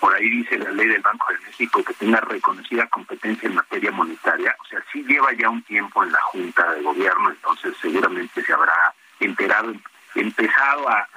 [0.00, 3.90] por ahí dice la ley del Banco de México, que tenga reconocida competencia en materia
[3.90, 4.56] monetaria.
[4.60, 8.52] O sea, sí lleva ya un tiempo en la Junta de Gobierno, entonces seguramente se
[8.52, 9.74] habrá enterado
[10.14, 11.08] empezado a,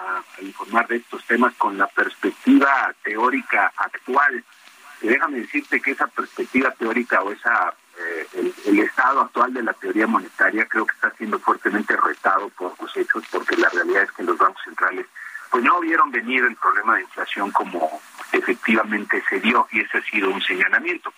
[0.41, 4.43] informar de estos temas con la perspectiva teórica actual
[5.01, 10.05] déjame decirte que esa perspectiva teórica o esa eh, el, estado actual de la teoría
[10.07, 14.23] monetaria creo que está siendo fuertemente retado por los hechos, porque la realidad es que
[14.23, 15.05] los bancos centrales
[15.49, 20.03] pues no vieron venir el problema de inflación como efectivamente se dio, y ese ha
[20.03, 21.11] sido un señalamiento.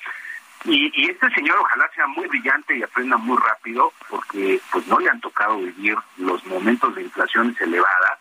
[0.66, 5.00] Y, y, este señor ojalá sea muy brillante y aprenda muy rápido, porque pues no
[5.00, 8.19] le han tocado vivir los momentos de inflaciones elevadas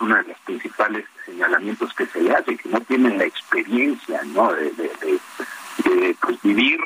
[0.00, 4.22] es uno de los principales señalamientos que se le hace, que no tienen la experiencia
[4.26, 4.52] ¿no?
[4.52, 4.90] de,
[6.20, 6.80] pues, vivir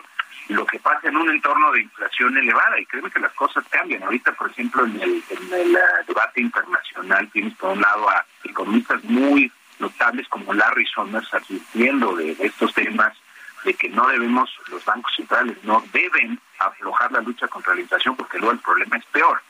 [0.49, 4.03] lo que pasa en un entorno de inflación elevada y créeme que las cosas cambian.
[4.03, 9.03] Ahorita, por ejemplo, en el, en el debate internacional tienes por un lado a economistas
[9.05, 13.17] muy notables como Larry Summers advirtiendo de, de estos temas,
[13.65, 18.15] de que no debemos, los bancos centrales no deben aflojar la lucha contra la inflación
[18.15, 19.41] porque luego el problema es peor.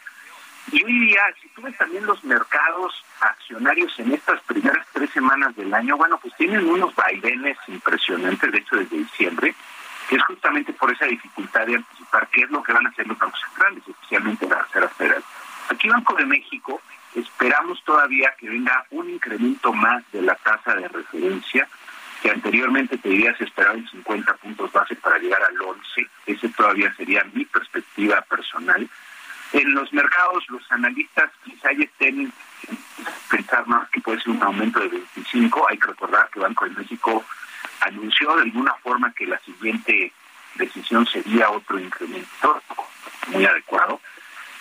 [0.71, 3.04] Y hoy día, si tú ves también los mercados
[3.45, 8.59] accionarios en estas primeras tres semanas del año, bueno, pues tienen unos vaivenes impresionantes, de
[8.59, 9.55] hecho desde diciembre,
[10.09, 13.07] que es justamente por esa dificultad de anticipar qué es lo que van a hacer
[13.07, 15.25] los bancos centrales, especialmente la Reserva Federal.
[15.69, 16.81] Aquí Banco de México
[17.15, 21.69] esperamos todavía que venga un incremento más de la tasa de referencia,
[22.23, 26.49] que anteriormente te diría se esperaba en 50 puntos base para llegar al 11, ese
[26.49, 28.89] todavía sería mi perspectiva personal,
[29.53, 32.33] en los mercados, los analistas quizá ya estén
[33.31, 35.67] pensar más que puede ser un aumento de 25.
[35.69, 37.25] Hay que recordar que Banco de México
[37.81, 40.13] anunció de alguna forma que la siguiente
[40.55, 42.63] decisión sería otro incremento
[43.29, 44.01] muy adecuado.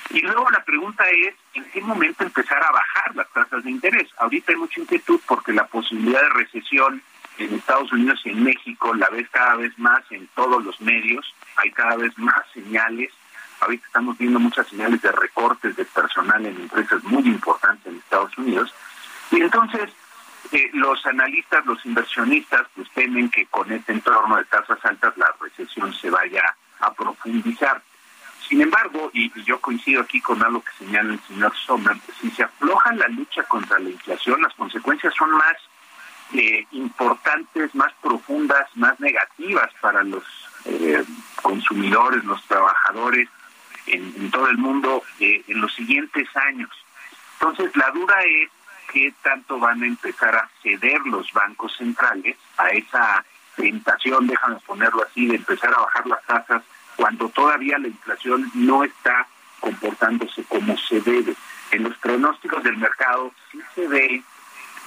[0.10, 4.10] Y luego la pregunta es, ¿en qué momento empezar a bajar las tasas de interés?
[4.18, 7.02] Ahorita hay mucha inquietud porque la posibilidad de recesión
[7.38, 11.34] en Estados Unidos y en México la ves cada vez más en todos los medios,
[11.56, 13.12] hay cada vez más señales
[13.64, 17.43] Ahorita estamos viendo muchas señales de recortes de personal en empresas muy importantes
[19.32, 19.90] Y entonces
[20.52, 25.34] eh, los analistas, los inversionistas, pues temen que con este entorno de tasas altas la
[25.40, 26.44] recesión se vaya
[26.80, 27.82] a profundizar.
[28.48, 32.44] Sin embargo, y, yo coincido aquí con algo que señala el señor Sommer, si se
[32.44, 35.56] afloja la lucha contra la inflación, las consecuencias son más
[36.34, 40.24] eh, importantes, más profundas, más negativas para los
[40.66, 41.04] eh,
[41.42, 43.30] consumidores, los trabajadores,
[43.88, 46.70] en, todo el mundo en los siguientes años.
[47.44, 48.50] Entonces, la duda es
[48.94, 53.26] qué tanto van a empezar a ceder los bancos centrales a esa
[53.58, 56.64] tentación, déjame ponerlo así, de empezar a bajar las tasas
[56.96, 59.28] cuando todavía la inflación no está
[59.60, 61.36] comportándose como se debe.
[61.72, 64.24] En los pronósticos del mercado sí se ve,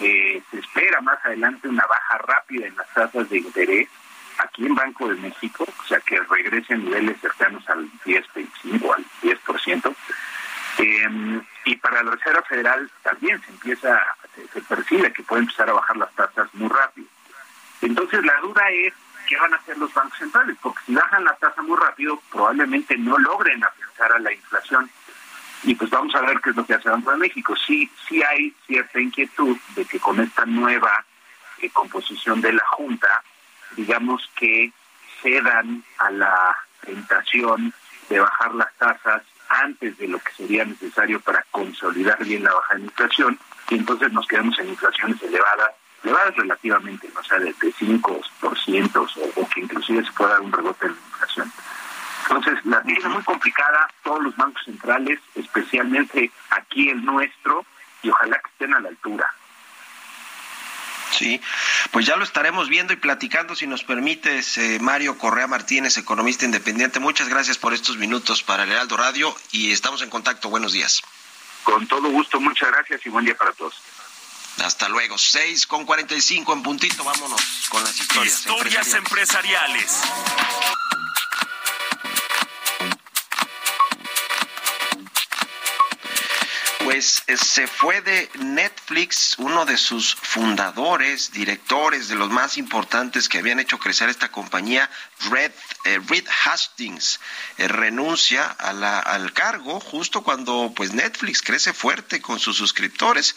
[0.01, 3.89] eh, se espera más adelante una baja rápida en las tasas de interés,
[4.39, 8.95] aquí en Banco de México, o sea, que regrese a niveles cercanos al 10, 25,
[8.95, 9.95] al 10%.
[10.79, 14.01] Eh, y para la Reserva Federal también se empieza,
[14.53, 17.09] se, percibe que puede empezar a bajar las tasas muy rápido.
[17.83, 18.95] Entonces la duda es
[19.29, 22.97] qué van a hacer los bancos centrales, porque si bajan la tasa muy rápido, probablemente
[22.97, 24.89] no logren afianzar a la inflación.
[25.65, 27.57] Y pues vamos a ver qué es lo que hace Banco de México.
[27.57, 31.05] Sí, sí hay cierta inquietud de que con esta nueva
[31.59, 33.25] eh, composición de la Junta,
[33.73, 34.73] digamos que
[35.21, 37.75] cedan a la tentación
[38.09, 42.75] de bajar las tasas antes de lo que sería necesario para consolidar bien la baja
[42.75, 43.39] de inflación
[43.69, 45.73] y entonces nos quedamos en inflaciones elevadas,
[46.05, 50.87] elevadas relativamente, no sea, de, 5% o, o, que inclusive se pueda dar un rebote
[50.87, 51.53] en la inflación.
[52.29, 57.65] Entonces, la tiene es muy complicada, todos los bancos centrales, especialmente aquí el nuestro,
[58.03, 59.33] y ojalá que estén a la altura.
[61.17, 61.41] Sí,
[61.93, 66.45] pues ya lo estaremos viendo y platicando si nos permites, eh, Mario Correa Martínez, economista
[66.45, 67.01] independiente.
[67.01, 70.51] Muchas gracias por estos minutos para el Heraldo Radio y estamos en contacto.
[70.51, 71.03] Buenos días.
[71.65, 73.75] Con todo gusto, muchas gracias y buen día para todos.
[74.63, 78.41] Hasta luego, 6 con 45 en puntito, vámonos con las historias.
[78.41, 80.03] Historias empresariales.
[86.97, 93.29] Pues eh, se fue de Netflix uno de sus fundadores, directores de los más importantes
[93.29, 94.89] que habían hecho crecer esta compañía,
[95.31, 95.53] Red,
[95.85, 97.21] eh, Reed Hastings,
[97.59, 103.35] eh, renuncia a la, al cargo justo cuando pues Netflix crece fuerte con sus suscriptores,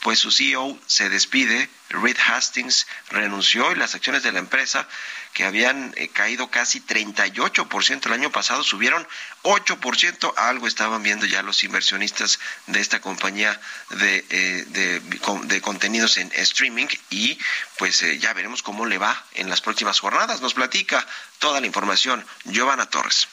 [0.00, 4.88] pues su CEO se despide, Reed Hastings renunció y las acciones de la empresa
[5.32, 9.06] que habían eh, caído casi 38% el año pasado, subieron
[9.42, 13.60] 8%, algo estaban viendo ya los inversionistas de esta compañía
[13.90, 15.00] de, eh, de,
[15.44, 17.38] de contenidos en streaming y
[17.76, 20.40] pues ya veremos cómo le va en las próximas jornadas.
[20.40, 21.06] Nos platica
[21.38, 23.28] toda la información Giovanna Torres.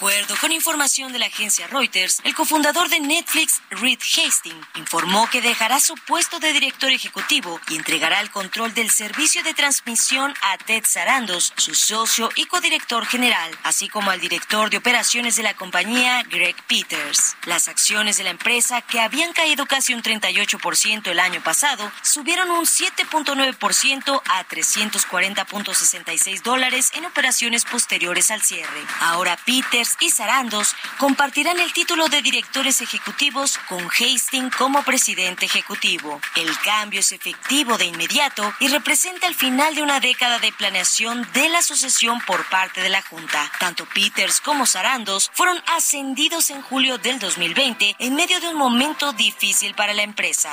[0.00, 5.42] Acuerdo con información de la agencia Reuters, el cofundador de Netflix, Reed Hastings, informó que
[5.42, 10.56] dejará su puesto de director ejecutivo y entregará el control del servicio de transmisión a
[10.56, 15.52] Ted Sarandos, su socio y codirector general, así como al director de operaciones de la
[15.52, 17.36] compañía, Greg Peters.
[17.44, 22.50] Las acciones de la empresa, que habían caído casi un 38% el año pasado, subieron
[22.50, 28.80] un 7.9% a 340.66 dólares en operaciones posteriores al cierre.
[29.00, 36.20] Ahora Peters y Sarandos compartirán el título de directores ejecutivos con Hastings como presidente ejecutivo.
[36.36, 41.26] El cambio es efectivo de inmediato y representa el final de una década de planeación
[41.32, 43.50] de la sucesión por parte de la Junta.
[43.58, 49.12] Tanto Peters como Sarandos fueron ascendidos en julio del 2020 en medio de un momento
[49.12, 50.52] difícil para la empresa.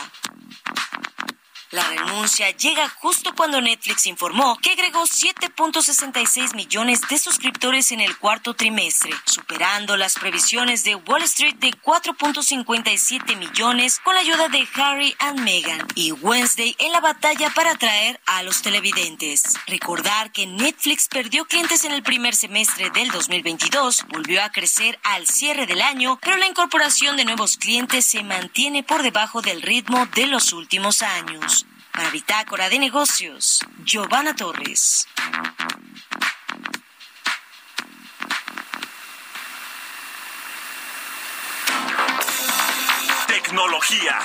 [1.77, 8.17] La renuncia llega justo cuando Netflix informó que agregó 7.66 millones de suscriptores en el
[8.17, 14.67] cuarto trimestre, superando las previsiones de Wall Street de 4.57 millones con la ayuda de
[14.73, 19.43] Harry and Meghan y Wednesday en la batalla para atraer a los televidentes.
[19.67, 25.27] Recordar que Netflix perdió clientes en el primer semestre del 2022, volvió a crecer al
[25.27, 30.07] cierre del año, pero la incorporación de nuevos clientes se mantiene por debajo del ritmo
[30.15, 31.66] de los últimos años.
[31.97, 35.07] Para Bitácora de Negocios, Giovanna Torres.
[43.25, 44.19] Tecnología.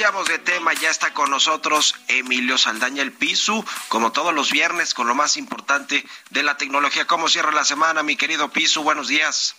[0.00, 4.94] Cambiamos de tema, ya está con nosotros Emilio Saldaña el Pisu, como todos los viernes,
[4.94, 7.06] con lo más importante de la tecnología.
[7.06, 8.82] ¿Cómo cierra la semana, mi querido Pisu?
[8.82, 9.56] Buenos días.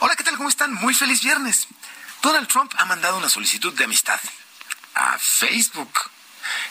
[0.00, 0.36] Hola, ¿qué tal?
[0.36, 0.74] ¿Cómo están?
[0.74, 1.66] Muy feliz viernes.
[2.20, 4.20] Donald Trump ha mandado una solicitud de amistad
[4.96, 6.11] a Facebook.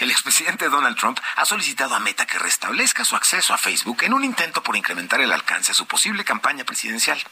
[0.02, 4.16] El expresidente Donald Trump ha solicitado a Meta que restablezca su acceso a Facebook en
[4.16, 7.24] un intento por incrementar el alcance a su posible campaña presidencial.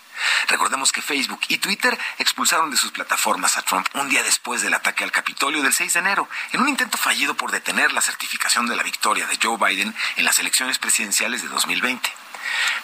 [0.50, 4.76] Recordemos que Facebook y Twitter expulsaron de sus plataformas a Trump un día después del
[4.76, 8.68] ataque al Capitolio del 6 de enero, en un intento fallido por detener la certificación
[8.68, 12.08] de la victoria de Joe Biden en las elecciones presidenciales de 2020.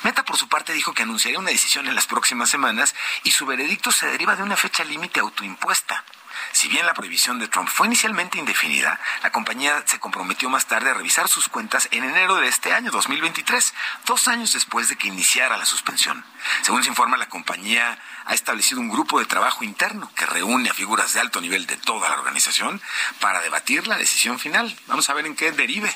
[0.02, 3.46] Meta, por su parte, dijo que anunciaría una decisión en las próximas semanas y su
[3.46, 6.04] veredicto se deriva de una fecha límite autoimpuesta.
[6.52, 10.90] Si bien la prohibición de Trump fue inicialmente indefinida, la compañía se comprometió más tarde
[10.90, 13.74] a revisar sus cuentas en enero de este año 2023,
[14.06, 16.24] dos años después de que iniciara la suspensión.
[16.62, 20.74] Según se informa, la compañía ha establecido un grupo de trabajo interno que reúne a
[20.74, 22.82] figuras de alto nivel de toda la organización
[23.20, 24.76] para debatir la decisión final.
[24.88, 25.94] Vamos a ver en qué derive.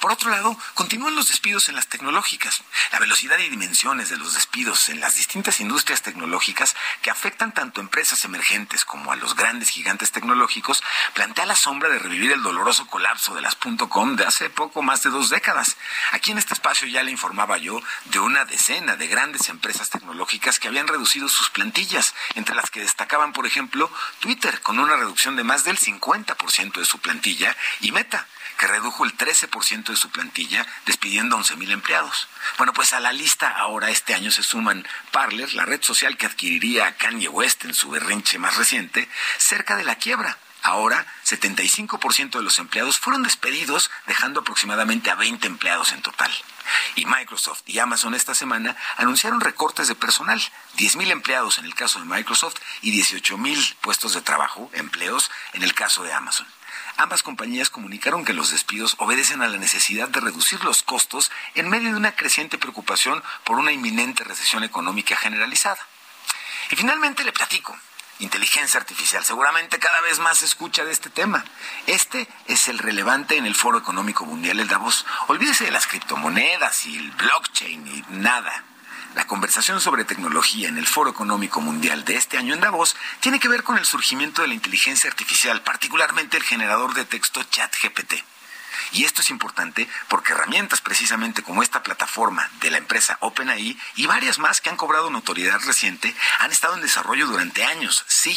[0.00, 2.62] Por otro lado, continúan los despidos en las tecnológicas.
[2.92, 7.80] La velocidad y dimensiones de los despidos en las distintas industrias tecnológicas que afectan tanto
[7.80, 10.82] a empresas emergentes como a los grandes gigantes tecnológicos
[11.14, 13.56] plantea la sombra de revivir el doloroso colapso de las
[13.88, 15.76] .com de hace poco más de dos décadas.
[16.12, 20.58] Aquí en este espacio ya le informaba yo de una decena de grandes empresas tecnológicas
[20.58, 23.90] que habían reducido sus plantillas, entre las que destacaban, por ejemplo,
[24.20, 28.26] Twitter, con una reducción de más del 50% de su plantilla, y Meta,
[28.58, 32.28] que redujo el 13% de su plantilla, despidiendo a 11.000 empleados.
[32.58, 36.26] Bueno, pues a la lista ahora este año se suman Parler, la red social que
[36.26, 39.08] adquiriría Kanye West en su berrinche más reciente,
[39.38, 40.38] cerca de la quiebra.
[40.62, 46.32] Ahora, 75% de los empleados fueron despedidos, dejando aproximadamente a 20 empleados en total.
[46.94, 50.40] Y Microsoft y Amazon esta semana anunciaron recortes de personal,
[50.78, 55.74] 10.000 empleados en el caso de Microsoft y 18.000 puestos de trabajo, empleos, en el
[55.74, 56.46] caso de Amazon.
[56.96, 61.68] Ambas compañías comunicaron que los despidos obedecen a la necesidad de reducir los costos en
[61.68, 65.86] medio de una creciente preocupación por una inminente recesión económica generalizada.
[66.70, 67.76] Y finalmente le platico
[68.20, 69.24] inteligencia artificial.
[69.24, 71.44] Seguramente cada vez más se escucha de este tema.
[71.86, 75.04] Este es el relevante en el Foro Económico Mundial, el Davos.
[75.28, 78.64] Olvídese de las criptomonedas y el blockchain y nada.
[79.14, 83.38] La conversación sobre tecnología en el Foro Económico Mundial de este año en Davos tiene
[83.38, 88.14] que ver con el surgimiento de la inteligencia artificial, particularmente el generador de texto ChatGPT.
[88.90, 94.06] Y esto es importante porque herramientas precisamente como esta plataforma de la empresa OpenAI y
[94.06, 98.36] varias más que han cobrado notoriedad reciente han estado en desarrollo durante años, sí.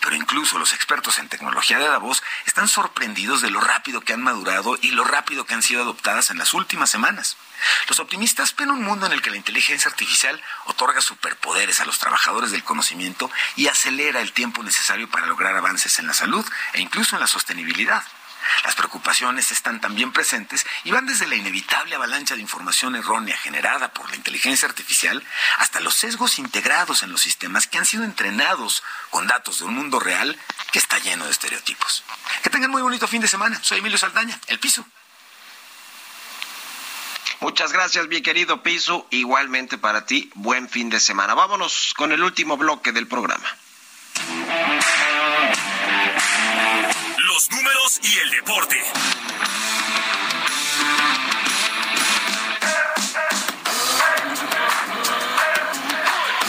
[0.00, 4.22] Pero incluso los expertos en tecnología de Davos están sorprendidos de lo rápido que han
[4.22, 7.36] madurado y lo rápido que han sido adoptadas en las últimas semanas.
[7.88, 11.98] Los optimistas ven un mundo en el que la inteligencia artificial otorga superpoderes a los
[11.98, 16.80] trabajadores del conocimiento y acelera el tiempo necesario para lograr avances en la salud e
[16.80, 18.04] incluso en la sostenibilidad.
[18.64, 23.92] Las preocupaciones están también presentes y van desde la inevitable avalancha de información errónea generada
[23.92, 25.22] por la inteligencia artificial
[25.58, 29.74] hasta los sesgos integrados en los sistemas que han sido entrenados con datos de un
[29.74, 30.38] mundo real
[30.72, 32.04] que está lleno de estereotipos.
[32.42, 33.58] Que tengan muy bonito fin de semana.
[33.62, 34.86] Soy Emilio Saldaña, El Piso.
[37.40, 39.06] Muchas gracias, mi querido Piso.
[39.10, 41.34] Igualmente para ti, buen fin de semana.
[41.34, 43.46] Vámonos con el último bloque del programa.
[47.18, 48.82] Los números y el deporte.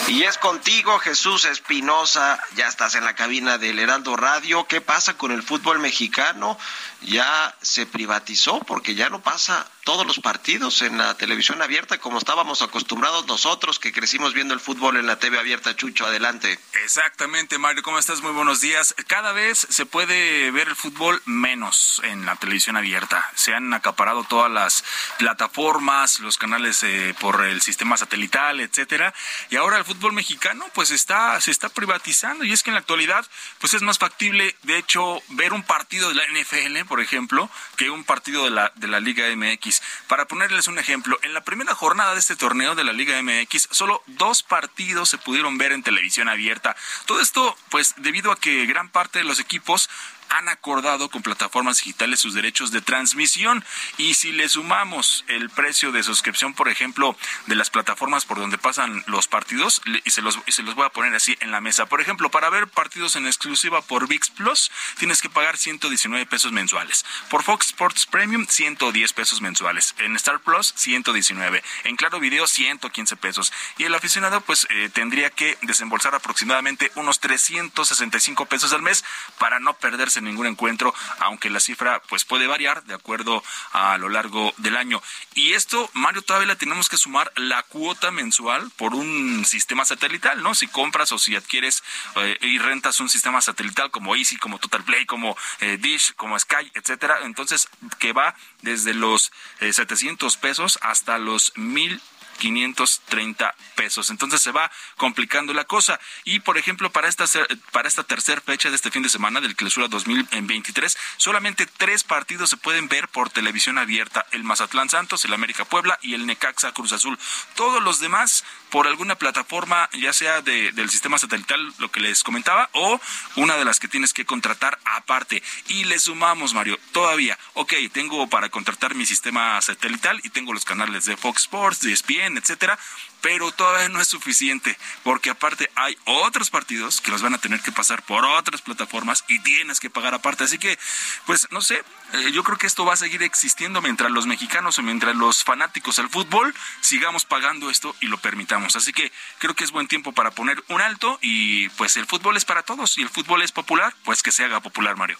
[0.08, 2.40] Y es contigo, Jesús Espinosa.
[2.56, 4.66] Ya estás en la cabina del Heraldo Radio.
[4.66, 6.58] ¿Qué pasa con el fútbol mexicano?
[7.02, 12.18] Ya se privatizó porque ya no pasa todos los partidos en la televisión abierta como
[12.18, 15.78] estábamos acostumbrados nosotros que crecimos viendo el fútbol en la TV abierta.
[15.78, 16.60] Chucho, adelante.
[16.84, 17.84] Exactamente, Mario.
[17.84, 18.22] ¿Cómo estás?
[18.22, 18.94] Muy buenos días.
[19.08, 23.32] Cada vez se puede ver el fútbol menos en la televisión abierta.
[23.36, 24.84] Se han acaparado todas las
[25.20, 29.14] plataformas, los canales eh, por el sistema satelital, etcétera.
[29.50, 32.82] Y ahora el fútbol mexicano pues está se está privatizando y es que en la
[32.82, 33.26] actualidad
[33.60, 37.90] pues es más factible de hecho ver un partido de la NFL, por ejemplo, que
[37.90, 39.77] un partido de la de la Liga MX.
[40.08, 43.70] Para ponerles un ejemplo, en la primera jornada de este torneo de la Liga MX,
[43.72, 46.76] solo dos partidos se pudieron ver en televisión abierta.
[47.06, 49.90] Todo esto, pues, debido a que gran parte de los equipos
[50.30, 53.64] han acordado con plataformas digitales sus derechos de transmisión
[53.98, 57.16] y si le sumamos el precio de suscripción, por ejemplo,
[57.46, 60.86] de las plataformas por donde pasan los partidos y se los, y se los voy
[60.86, 61.86] a poner así en la mesa.
[61.86, 66.52] Por ejemplo, para ver partidos en exclusiva por VIX Plus tienes que pagar 119 pesos
[66.52, 67.06] mensuales.
[67.30, 69.96] Por Fox Sports Premium 110 pesos mensuales.
[70.00, 71.64] En Star Plus 119.
[71.84, 73.54] En Claro Video 115 pesos.
[73.78, 79.04] Y el aficionado pues eh, tendría que desembolsar aproximadamente unos 365 pesos al mes
[79.38, 83.98] para no perderse en ningún encuentro, aunque la cifra pues puede variar de acuerdo a
[83.98, 85.02] lo largo del año.
[85.34, 90.42] Y esto, Mario, todavía le tenemos que sumar la cuota mensual por un sistema satelital,
[90.42, 90.56] ¿no?
[90.56, 91.84] Si compras o si adquieres
[92.16, 96.38] eh, y rentas un sistema satelital como Easy, como Total Play, como eh, Dish, como
[96.38, 102.02] Sky, etcétera, entonces que va desde los eh, 700 pesos hasta los mil
[102.38, 104.10] 530 pesos.
[104.10, 106.00] Entonces se va complicando la cosa.
[106.24, 107.26] Y por ejemplo, para esta,
[107.72, 112.50] para esta tercera fecha de este fin de semana del Clausura 2023, solamente tres partidos
[112.50, 116.72] se pueden ver por televisión abierta: el Mazatlán Santos, el América Puebla y el Necaxa
[116.72, 117.20] Cruz Azul.
[117.56, 122.24] Todos los demás por alguna plataforma, ya sea de, del sistema satelital, lo que les
[122.24, 123.00] comentaba, o
[123.36, 125.42] una de las que tienes que contratar aparte.
[125.68, 130.66] Y le sumamos, Mario, todavía, ok, tengo para contratar mi sistema satelital y tengo los
[130.66, 132.78] canales de Fox Sports, de ESPN, etcétera,
[133.22, 137.62] pero todavía no es suficiente, porque aparte hay otros partidos que los van a tener
[137.62, 140.44] que pasar por otras plataformas y tienes que pagar aparte.
[140.44, 140.78] Así que,
[141.26, 144.78] pues no sé, eh, yo creo que esto va a seguir existiendo mientras los mexicanos
[144.80, 148.76] o mientras los fanáticos al fútbol sigamos pagando esto y lo permitamos.
[148.76, 152.38] Así que creo que es buen tiempo para poner un alto y pues el fútbol
[152.38, 155.18] es para todos y el fútbol es popular, pues que se haga popular, Mario.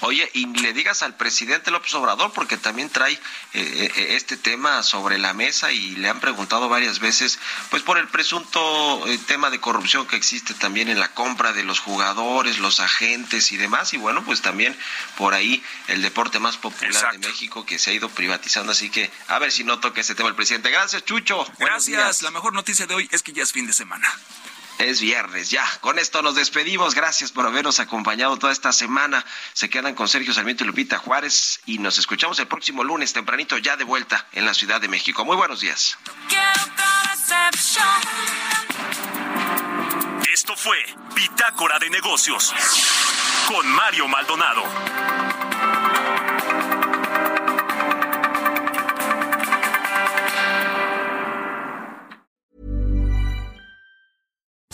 [0.00, 3.20] Oye, y le digas al presidente López Obrador, porque también trae eh,
[3.52, 7.38] eh, este tema sobre la mesa y le han preguntado varias veces,
[7.70, 11.64] pues por el presunto eh, tema de corrupción que existe también en la compra de
[11.64, 14.76] los jugadores, los agentes y demás, y bueno, pues también
[15.16, 17.18] por ahí el deporte más popular Exacto.
[17.18, 20.14] de México que se ha ido privatizando, así que a ver si no toca ese
[20.14, 20.70] tema el presidente.
[20.70, 21.46] Gracias, Chucho.
[21.58, 22.22] Gracias.
[22.22, 24.08] La mejor noticia de hoy es que ya es fin de semana.
[24.78, 25.64] Es viernes, ya.
[25.80, 26.94] Con esto nos despedimos.
[26.94, 29.24] Gracias por habernos acompañado toda esta semana.
[29.54, 33.56] Se quedan con Sergio Sarmiento y Lupita Juárez y nos escuchamos el próximo lunes tempranito
[33.58, 35.24] ya de vuelta en la Ciudad de México.
[35.24, 35.96] Muy buenos días.
[40.32, 40.76] Esto fue
[41.14, 42.54] Bitácora de Negocios
[43.48, 45.15] con Mario Maldonado.